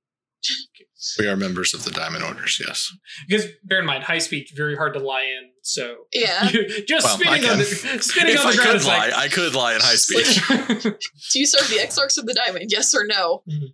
[1.17, 2.91] We are members of the Diamond Orders, yes.
[3.27, 5.51] Because bear in mind, high speech very hard to lie in.
[5.61, 6.49] So Yeah.
[6.87, 9.13] just Well, I spinning on the spinning if on I the ground could lie, like
[9.13, 10.41] I could lie in high speech.
[11.33, 12.65] Do you serve the Exarchs of the Diamond?
[12.69, 13.43] Yes or no?
[13.49, 13.69] Mhm.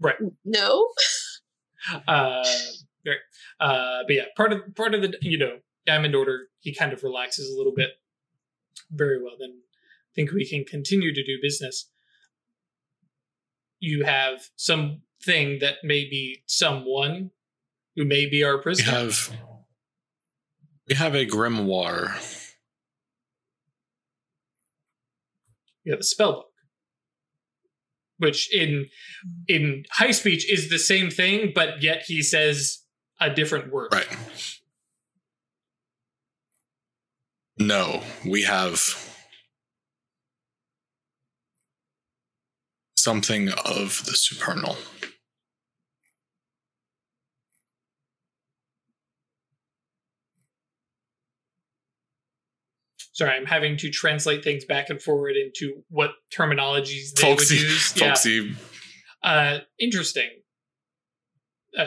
[0.00, 0.16] Right.
[0.44, 0.88] No?
[2.08, 2.44] uh,
[3.06, 3.16] right.
[3.60, 7.02] uh, but yeah, part of part of the you know Diamond Order, he kind of
[7.02, 7.90] relaxes a little bit.
[8.90, 11.90] Very well, then I think we can continue to do business.
[13.80, 17.30] You have something that may be someone
[17.96, 18.92] who may be our prisoner.
[18.92, 19.30] We have
[20.88, 22.48] we have a grimoire.
[25.84, 26.51] You have a spell book,
[28.22, 28.86] which in
[29.48, 32.78] in high speech is the same thing, but yet he says
[33.20, 33.88] a different word.
[33.92, 34.06] Right.
[37.58, 38.80] No, we have
[42.96, 44.76] something of the supernal.
[53.12, 57.62] Sorry, I'm having to translate things back and forward into what terminologies they Folksy, would
[57.62, 57.92] use.
[57.94, 58.06] Yeah.
[58.06, 58.56] folksy.
[59.22, 60.30] Uh, interesting.
[61.78, 61.86] Uh,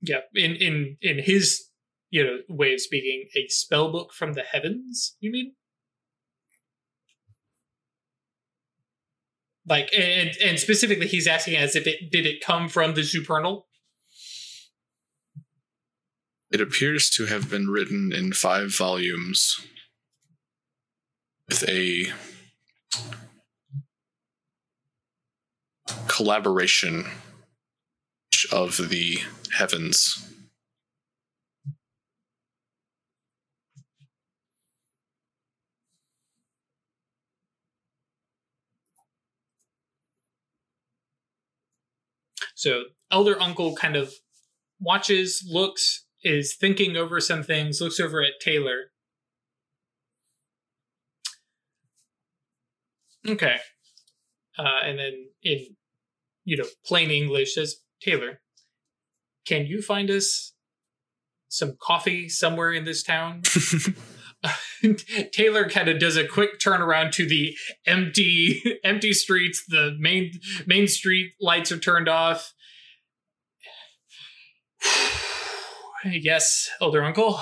[0.00, 0.20] yeah.
[0.34, 1.64] In in in his
[2.10, 5.16] you know way of speaking, a spell book from the heavens.
[5.20, 5.54] You mean?
[9.64, 13.68] Like and and specifically, he's asking as if it did it come from the supernal.
[16.50, 19.60] It appears to have been written in five volumes
[21.48, 22.06] with a
[26.06, 27.06] collaboration
[28.52, 29.18] of the
[29.56, 30.24] heavens.
[42.54, 42.82] So
[43.12, 44.12] elder uncle kind of
[44.80, 48.90] watches, looks, is thinking over some things, looks over at Taylor.
[53.28, 53.56] Okay.
[54.58, 55.66] Uh, and then in
[56.44, 58.40] you know, plain English says, Taylor,
[59.46, 60.54] can you find us
[61.48, 63.42] some coffee somewhere in this town?
[65.32, 67.56] Taylor kind of does a quick turnaround to the
[67.86, 69.64] empty empty streets.
[69.68, 70.32] The main
[70.66, 72.54] main street lights are turned off.
[76.04, 77.40] yes, elder uncle.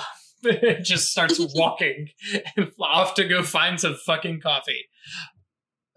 [0.81, 2.09] Just starts walking
[2.79, 4.85] off to go find some fucking coffee.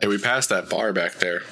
[0.00, 1.42] Hey, we passed that bar back there.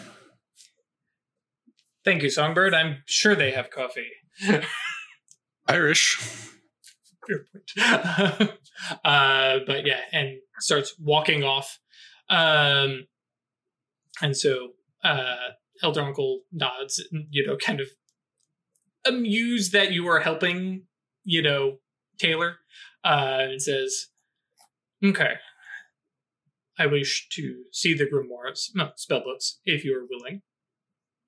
[2.03, 2.73] Thank you, Songbird.
[2.73, 4.09] I'm sure they have coffee.
[5.69, 6.17] Irish.
[7.27, 8.51] Fair point.
[9.05, 11.79] uh, but yeah, and starts walking off.
[12.31, 13.07] Um,
[14.23, 14.71] and so
[15.05, 15.37] uh,
[15.83, 17.89] Elder Uncle nods, you know, kind of
[19.07, 20.85] amused that you are helping,
[21.23, 21.81] you know,
[22.19, 22.57] Taylor,
[23.05, 24.07] uh, and says,
[25.05, 25.35] "Okay,
[26.79, 30.43] I wish to see the grimoires, no, spellbooks, if you are willing."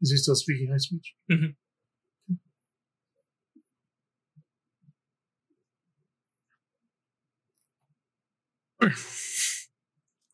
[0.02, 1.14] Is he still speaking high speech?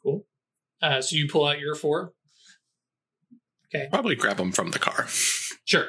[0.03, 0.27] Cool.
[0.83, 2.13] Uh, so you pull out your four.
[3.75, 3.89] Okay.
[3.91, 5.07] Probably grab them from the car.
[5.65, 5.87] Sure.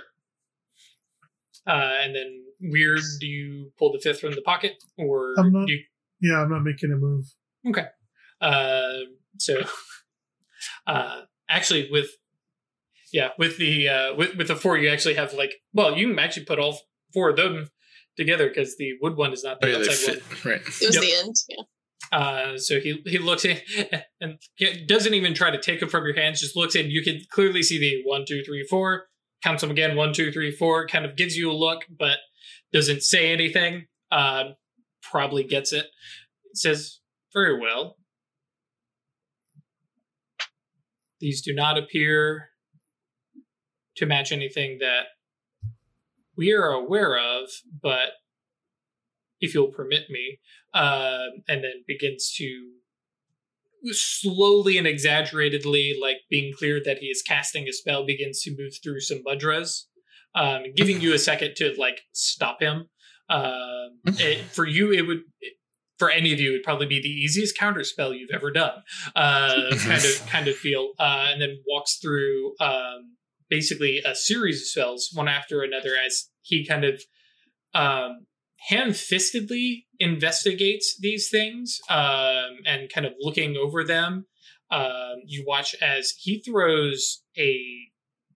[1.68, 5.68] Uh, and then weird, do you pull the fifth from the pocket, or I'm not-
[5.68, 5.84] do you?
[6.20, 7.26] Yeah, I'm not making a move.
[7.68, 7.86] Okay.
[8.42, 9.00] Uh,
[9.40, 9.62] so,
[10.86, 12.10] uh, actually, with
[13.14, 16.20] yeah, with the uh, with with the four, you actually have like well, you can
[16.20, 16.80] actually put all
[17.14, 17.70] four of them
[18.18, 20.54] together because the wood one is not Oh, the yeah, they outside one.
[20.54, 20.62] Right.
[20.62, 21.02] It was Yep.
[21.04, 21.36] the end.
[21.50, 21.64] Yeah.
[22.12, 23.58] Uh, so he he looks in
[24.22, 24.40] and
[24.88, 26.40] doesn't even try to take them from your hands.
[26.42, 26.90] Just looks in.
[26.90, 29.08] You can clearly see the one, two, three, four.
[29.44, 29.96] Counts them again.
[29.96, 30.88] One, two, three, four.
[30.88, 32.18] Kind of gives you a look, but
[32.74, 33.86] doesn't say anything.
[34.12, 34.46] Uh,
[35.04, 35.86] probably gets it.
[36.54, 37.00] Says
[37.34, 37.97] very well.
[41.20, 42.50] These do not appear
[43.98, 45.06] to match anything that
[46.36, 47.50] we are aware of,
[47.82, 48.10] but
[49.40, 50.40] if you'll permit me,
[50.74, 52.72] um, and then begins to
[53.92, 58.74] slowly and exaggeratedly, like being clear that he is casting a spell, begins to move
[58.84, 59.84] through some mudras,
[60.36, 62.90] um, giving you a second to like stop him.
[63.30, 65.22] Um, it- for you, it would.
[65.98, 68.84] For any of you, it'd probably be the easiest counter spell you've ever done.
[69.16, 73.16] Uh, kind of, kind of feel, uh, and then walks through um,
[73.50, 77.02] basically a series of spells, one after another, as he kind of
[77.74, 78.28] um,
[78.70, 84.26] hand-fistedly investigates these things um, and kind of looking over them.
[84.70, 87.62] Um, you watch as he throws a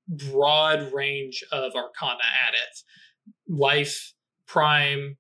[0.08, 2.84] broad range of arcana at it
[3.48, 4.14] life
[4.48, 5.18] prime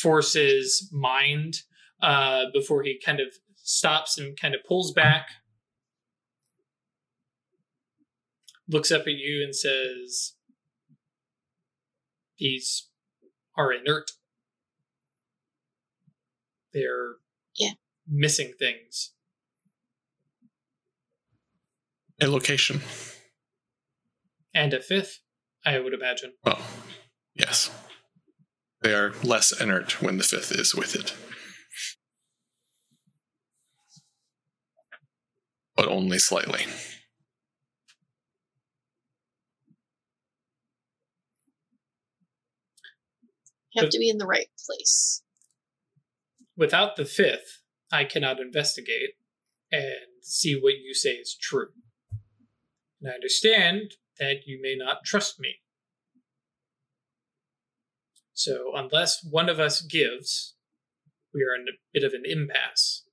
[0.00, 1.54] forces mind
[2.02, 3.26] uh, before he kind of
[3.56, 5.26] stops and kind of pulls back
[8.68, 10.32] looks up at you and says
[12.38, 12.88] these
[13.56, 14.10] are inert
[16.72, 17.16] they're
[17.56, 17.72] Yeah.
[18.08, 19.12] missing things
[22.20, 22.80] A location.
[24.54, 25.20] and a fifth
[25.66, 26.60] i would imagine Well,
[27.34, 27.70] yes.
[28.82, 31.14] They are less inert when the fifth is with it.
[35.76, 36.66] But only slightly.
[43.72, 45.22] You have to be in the right place.
[46.56, 49.14] without the fifth, I cannot investigate
[49.70, 51.68] and see what you say is true.
[53.00, 55.61] And I understand that you may not trust me.
[58.44, 60.56] So, unless one of us gives,
[61.32, 63.04] we are in a bit of an impasse.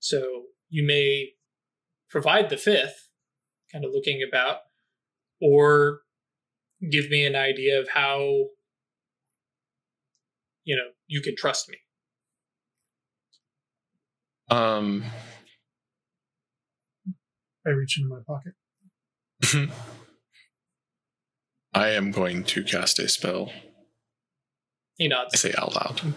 [0.00, 1.30] So, you may
[2.10, 3.08] provide the fifth,
[3.72, 4.58] kind of looking about,
[5.40, 6.00] or
[6.90, 8.18] give me an idea of how
[10.64, 11.76] you know you can trust me
[14.50, 15.04] Um,
[17.66, 18.54] I reach into my pocket.
[21.72, 23.52] I am going to cast a spell.
[24.96, 26.14] he I nods say out loud.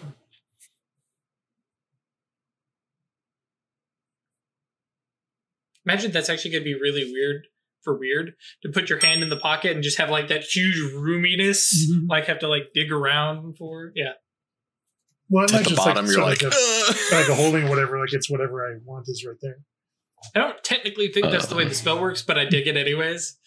[5.85, 7.47] imagine that's actually going to be really weird
[7.83, 10.77] for weird to put your hand in the pocket and just have like that huge
[10.93, 12.07] roominess Mhm.
[12.09, 14.13] like have to like dig around for yeah
[15.29, 17.29] Well, I At might the just bottom, like, you're sort of like, just- "Ugh." like
[17.29, 17.97] a holding whatever.
[17.99, 19.57] Like it's whatever I want is right there.
[20.35, 23.37] i don't technically think that's the way the spell works but i dig it anyways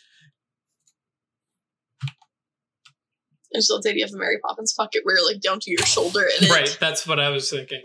[3.56, 5.70] I just love the idea of a Mary Poppins pocket where you're like down to
[5.70, 7.82] your shoulder and right that's what i was thinking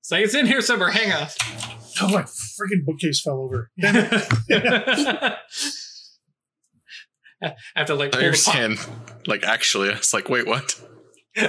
[0.00, 1.28] it's like it's in here somewhere hang on
[2.00, 3.70] Oh, my freaking bookcase fell over.
[3.82, 5.36] I
[7.74, 8.78] have to like I pull the understand.
[9.26, 10.80] Like, actually, it's like, wait, what?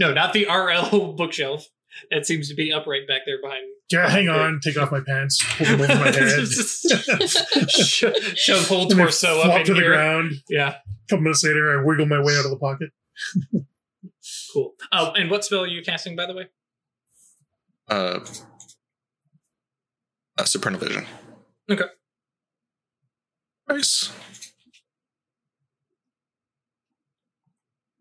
[0.00, 1.64] no not the rl bookshelf
[2.10, 4.60] that seems to be upright back there behind Yeah, hang on.
[4.62, 5.42] Take off my pants.
[5.56, 6.48] Pull them over my head.
[7.70, 9.90] Sho- shove whole and then torso up flop in to the here.
[9.90, 10.32] ground.
[10.48, 12.90] Yeah, A couple minutes later, I wiggle my way out of the pocket.
[14.52, 14.74] cool.
[14.92, 16.46] Oh, and what spell are you casting, by the way?
[17.88, 18.20] Uh,
[20.36, 21.06] uh Supernal Vision.
[21.70, 21.84] Okay.
[23.68, 24.10] Nice.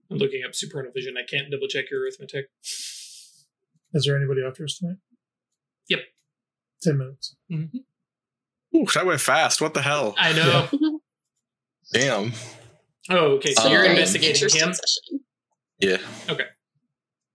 [0.10, 1.16] I'm looking up supernal vision.
[1.18, 2.46] I can't double check your arithmetic.
[3.94, 4.98] Is there anybody after us tonight?
[5.90, 6.00] Yep.
[6.82, 7.36] Ten minutes.
[8.76, 9.62] Ooh, that went fast.
[9.62, 10.14] What the hell?
[10.18, 11.00] I know.
[11.94, 12.34] Damn.
[13.10, 13.54] Oh, okay.
[13.54, 14.74] So Um, you're investigating him.
[14.74, 15.22] session.
[15.80, 15.98] Yeah.
[16.30, 16.46] Okay.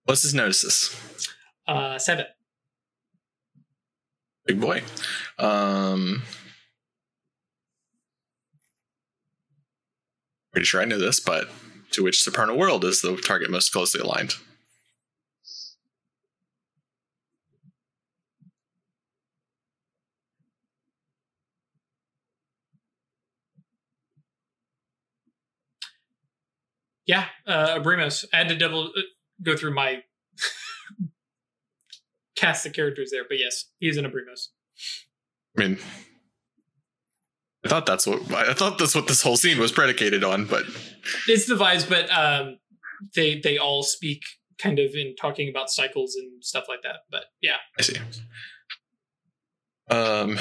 [0.04, 0.94] What's his Gnosis?
[1.66, 2.26] Uh, seven.
[4.46, 4.82] Big boy.
[5.38, 6.22] Um,
[10.52, 11.48] pretty sure I knew this, but
[11.92, 14.34] to which supernal world is the target most closely aligned?
[27.12, 28.24] Yeah, uh, Obrimos.
[28.32, 29.02] I had to double uh,
[29.42, 30.02] go through my
[32.36, 34.48] cast the characters there, but yes, he's an Obrimos.
[35.58, 35.78] I mean,
[37.66, 40.64] I thought that's what I thought that's what this whole scene was predicated on, but
[41.28, 42.56] It's the vibes, but um,
[43.14, 44.22] they they all speak
[44.56, 47.00] kind of in talking about cycles and stuff like that.
[47.10, 47.98] But yeah, I see.
[49.90, 50.38] Um,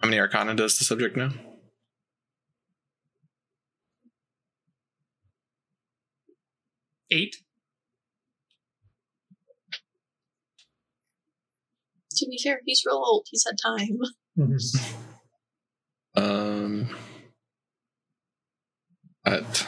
[0.00, 1.30] how many arcana does the subject know?
[7.12, 7.36] Eight.
[12.16, 13.26] To be fair, he's real old.
[13.30, 13.98] He's had time.
[16.14, 16.94] Um,
[19.24, 19.66] at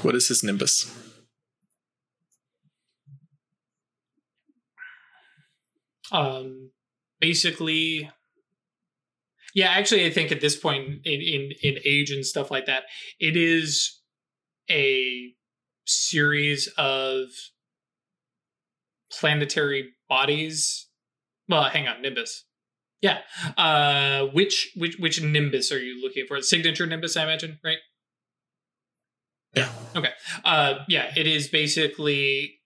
[0.00, 0.90] what is his nimbus?
[6.12, 6.70] um
[7.20, 8.10] basically
[9.54, 12.84] yeah actually i think at this point in in in age and stuff like that
[13.18, 14.00] it is
[14.70, 15.32] a
[15.86, 17.26] series of
[19.10, 20.88] planetary bodies.
[21.48, 22.44] Well hang on nimbus.
[23.00, 23.18] Yeah
[23.56, 26.40] uh which which which nimbus are you looking for?
[26.40, 27.78] Signature nimbus i imagine right?
[29.54, 29.68] Yeah.
[29.94, 30.12] okay
[30.44, 32.60] uh yeah it is basically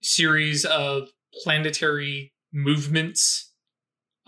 [0.00, 1.08] series of
[1.42, 3.52] planetary movements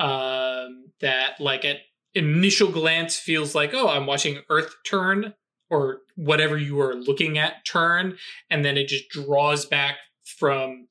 [0.01, 1.79] um, that, like, at
[2.15, 5.35] initial glance feels like, oh, I'm watching Earth turn
[5.71, 8.19] or whatever you are looking at turn.
[8.51, 10.89] And then it just draws back from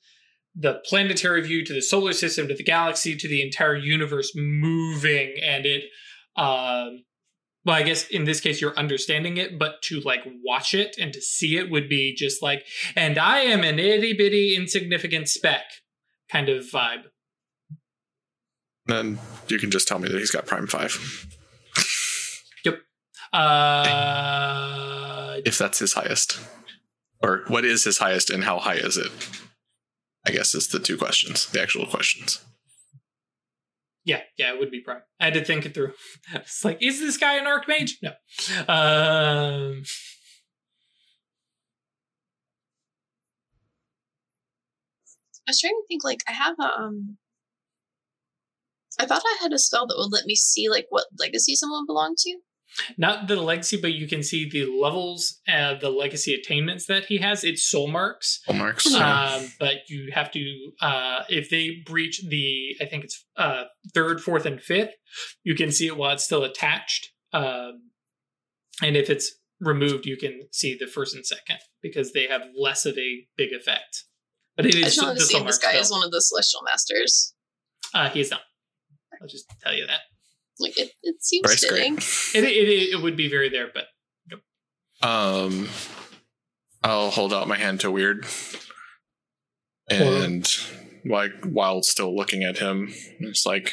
[0.56, 5.36] the planetary view to the solar system to the galaxy to the entire universe moving.
[5.44, 5.84] And it,
[6.36, 7.04] um,
[7.66, 11.14] well, I guess in this case, you're understanding it, but to like watch it and
[11.14, 12.66] to see it would be just like,
[12.96, 15.66] and I am an itty bitty insignificant speck
[16.32, 17.04] kind of vibe.
[18.90, 21.28] Then you can just tell me that he's got Prime 5.
[23.32, 26.40] Uh, If that's his highest.
[27.22, 29.12] Or what is his highest and how high is it?
[30.26, 32.40] I guess is the two questions, the actual questions.
[34.04, 35.02] yeah, yeah, it would be prime.
[35.20, 35.94] I had to think it through.
[36.34, 37.92] It's like, is this guy an archmage?
[38.02, 38.10] No.
[38.68, 39.84] Um,
[45.48, 47.18] I was trying to think like I have a um
[49.00, 51.86] I thought I had a spell that would let me see like what legacy someone
[51.86, 52.38] belonged to.
[52.98, 57.18] not the legacy, but you can see the levels, uh, the legacy attainments that he
[57.18, 57.44] has.
[57.44, 58.42] It's soul marks.
[58.46, 58.94] Soul marks.
[58.94, 63.64] Um, but you have to, uh, if they breach the, I think it's uh,
[63.94, 64.92] third, fourth, and fifth,
[65.44, 67.10] you can see it while it's still attached.
[67.34, 67.90] Um,
[68.84, 72.86] and if it's removed, you can see the first and second because they have less
[72.86, 74.04] of a big effect.
[74.56, 74.84] But it is.
[74.84, 76.62] I just wanted the to see if this mark guy is one of the celestial
[76.64, 77.34] masters.
[77.94, 78.42] Uh, he is not.
[79.22, 80.02] I'll just tell you that.
[80.60, 81.96] Like it, it seems Bryce fitting.
[81.96, 82.04] Gray.
[82.36, 83.86] It, it, it would be very there, but
[85.02, 85.70] Um,
[86.84, 88.26] I'll hold out my hand to Weird,
[89.90, 90.46] and
[91.06, 93.72] like while still looking at him, it's like,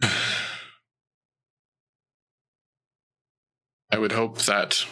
[0.02, 0.12] I
[3.98, 4.84] would hope that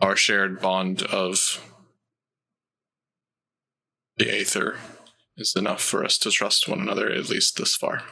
[0.00, 1.64] our shared bond of
[4.20, 4.78] the Aether
[5.36, 8.02] is enough for us to trust one another at least this far.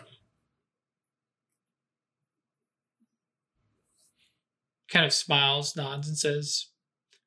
[4.91, 6.69] kind of smiles, nods, and says,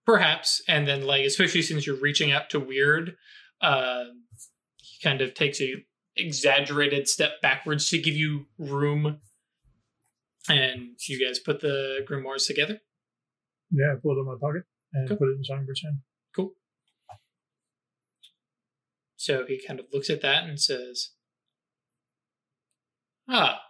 [0.06, 3.18] "Perhaps." And then, like, especially since you're reaching out to Weird,
[3.62, 4.06] uh,
[4.78, 5.86] he kind of takes a
[6.16, 9.22] exaggerated step backwards to give you room,
[10.50, 12.82] and you guys put the grimoires together.
[13.70, 14.64] Yeah, I pull it in my pocket
[14.94, 15.18] and Cool.
[15.18, 16.00] put it in Songbird's hand.
[16.36, 16.56] Cool.
[19.22, 21.12] So he kind of looks at that and says,
[23.30, 23.62] "Ah,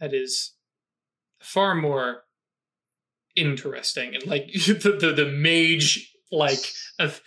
[0.00, 0.54] that is
[1.38, 2.22] far more
[3.36, 6.60] interesting." And like the the, the mage, like
[6.98, 7.20] of,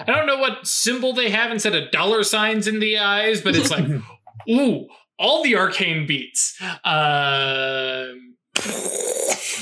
[0.00, 3.54] I don't know what symbol they have instead of dollar signs in the eyes, but
[3.54, 3.86] it's like,
[4.50, 4.88] ooh,
[5.20, 6.60] all the arcane beats.
[6.82, 8.34] Um,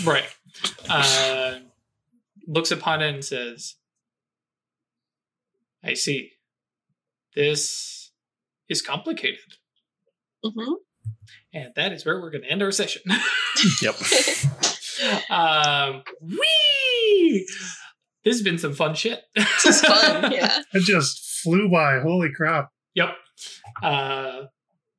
[0.07, 0.25] right.
[0.89, 1.59] Uh,
[2.47, 3.75] looks upon it and says,
[5.85, 6.33] I see.
[7.37, 8.11] This
[8.69, 9.39] is complicated.
[10.43, 10.73] hmm
[11.53, 13.03] And that is where we're going to end our session.
[13.83, 13.95] Yep.
[15.31, 17.47] um, whee!
[18.25, 19.23] This has been some fun shit.
[19.35, 20.31] This is fun.
[20.33, 20.59] Yeah.
[20.75, 22.01] It just flew by.
[22.01, 22.69] Holy crap.
[22.95, 23.11] Yep.
[23.83, 24.43] Uh,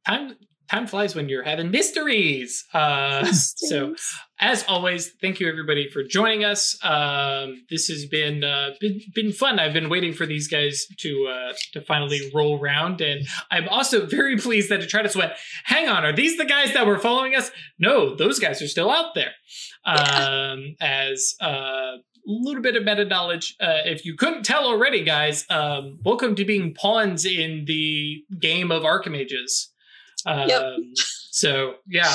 [0.08, 0.36] time
[0.70, 2.66] time flies when you're having mysteries.
[2.74, 3.96] Uh, so
[4.40, 6.78] as always, thank you everybody for joining us.
[6.84, 9.60] Um, this has been, uh, been been fun.
[9.60, 14.06] I've been waiting for these guys to uh, to finally roll around, and I'm also
[14.06, 15.34] very pleased that Detritus went.
[15.64, 17.52] Hang on, are these the guys that were following us?
[17.80, 19.32] No, those guys are still out there.
[19.86, 21.92] Um, as a uh,
[22.26, 26.46] little bit of meta knowledge, uh, if you couldn't tell already, guys, um, welcome to
[26.46, 29.68] being pawns in the game of Archimages.
[30.28, 30.64] Um, Yep.
[31.32, 32.14] So yeah,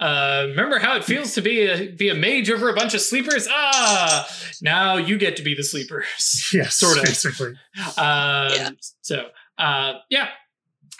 [0.00, 3.00] uh, remember how it feels to be a be a mage over a bunch of
[3.02, 3.46] sleepers?
[3.50, 4.26] Ah,
[4.62, 6.48] now you get to be the sleepers.
[6.54, 7.04] Yes, Sort of.
[7.04, 7.54] basically.
[7.98, 8.70] Um, Yeah.
[9.02, 9.26] So
[9.58, 10.28] uh, yeah.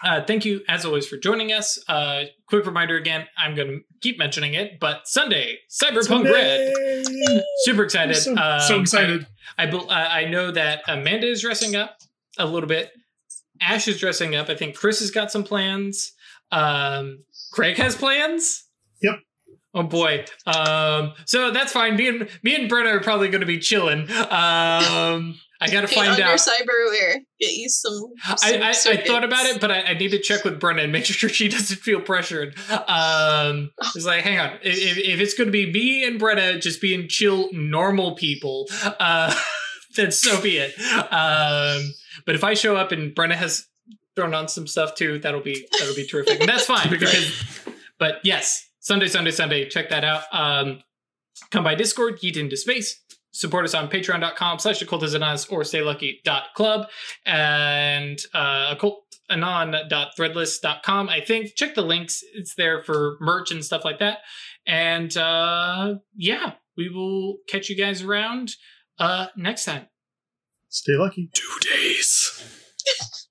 [0.02, 1.78] Uh, thank you as always for joining us.
[1.88, 6.74] Uh, quick reminder again, I'm going to keep mentioning it, but Sunday, Cyberpunk Red.
[7.62, 8.16] Super excited.
[8.16, 9.26] So, Um, so excited.
[9.56, 11.96] I, I, bel- I I know that Amanda is dressing up
[12.38, 12.90] a little bit.
[13.62, 14.50] Ash is dressing up.
[14.50, 16.12] I think Chris has got some plans.
[16.54, 18.64] Um, Craig has plans.
[19.02, 19.14] Yep.
[19.74, 20.24] Oh boy.
[20.46, 21.96] Um, so that's fine.
[21.96, 24.02] Me and me and Brenna are probably going to be chilling.
[24.10, 26.38] Um, I got to Paint find on your out.
[26.38, 27.20] cyberware.
[27.40, 28.10] Get you some.
[28.26, 30.84] I, some I, I thought about it, but I, I need to check with Brenna
[30.84, 32.56] and make sure she doesn't feel pressured.
[32.70, 36.80] Um, it's like, hang on, if, if it's going to be me and Brenna just
[36.80, 38.66] being chill, normal people,
[39.00, 39.34] uh,
[39.96, 40.74] then so be it.
[41.10, 41.92] Um,
[42.26, 43.66] but if I show up and Brenna has
[44.16, 47.64] thrown on some stuff too, that'll be that'll be terrific, and that's fine Be because.
[47.98, 50.22] But yes, Sunday, Sunday, Sunday, check that out.
[50.32, 50.80] Um,
[51.50, 53.00] come by Discord, Yeet into Space.
[53.30, 56.88] support us on patreon.com slash occultism or staylucky.club
[57.24, 61.08] and uh, occultanon.threadless.com.
[61.08, 62.22] I think check the links.
[62.34, 64.18] It's there for merch and stuff like that.
[64.66, 68.52] And uh, yeah, we will catch you guys around
[68.98, 69.86] uh, next time.
[70.68, 71.30] Stay lucky.
[71.32, 72.60] Two days.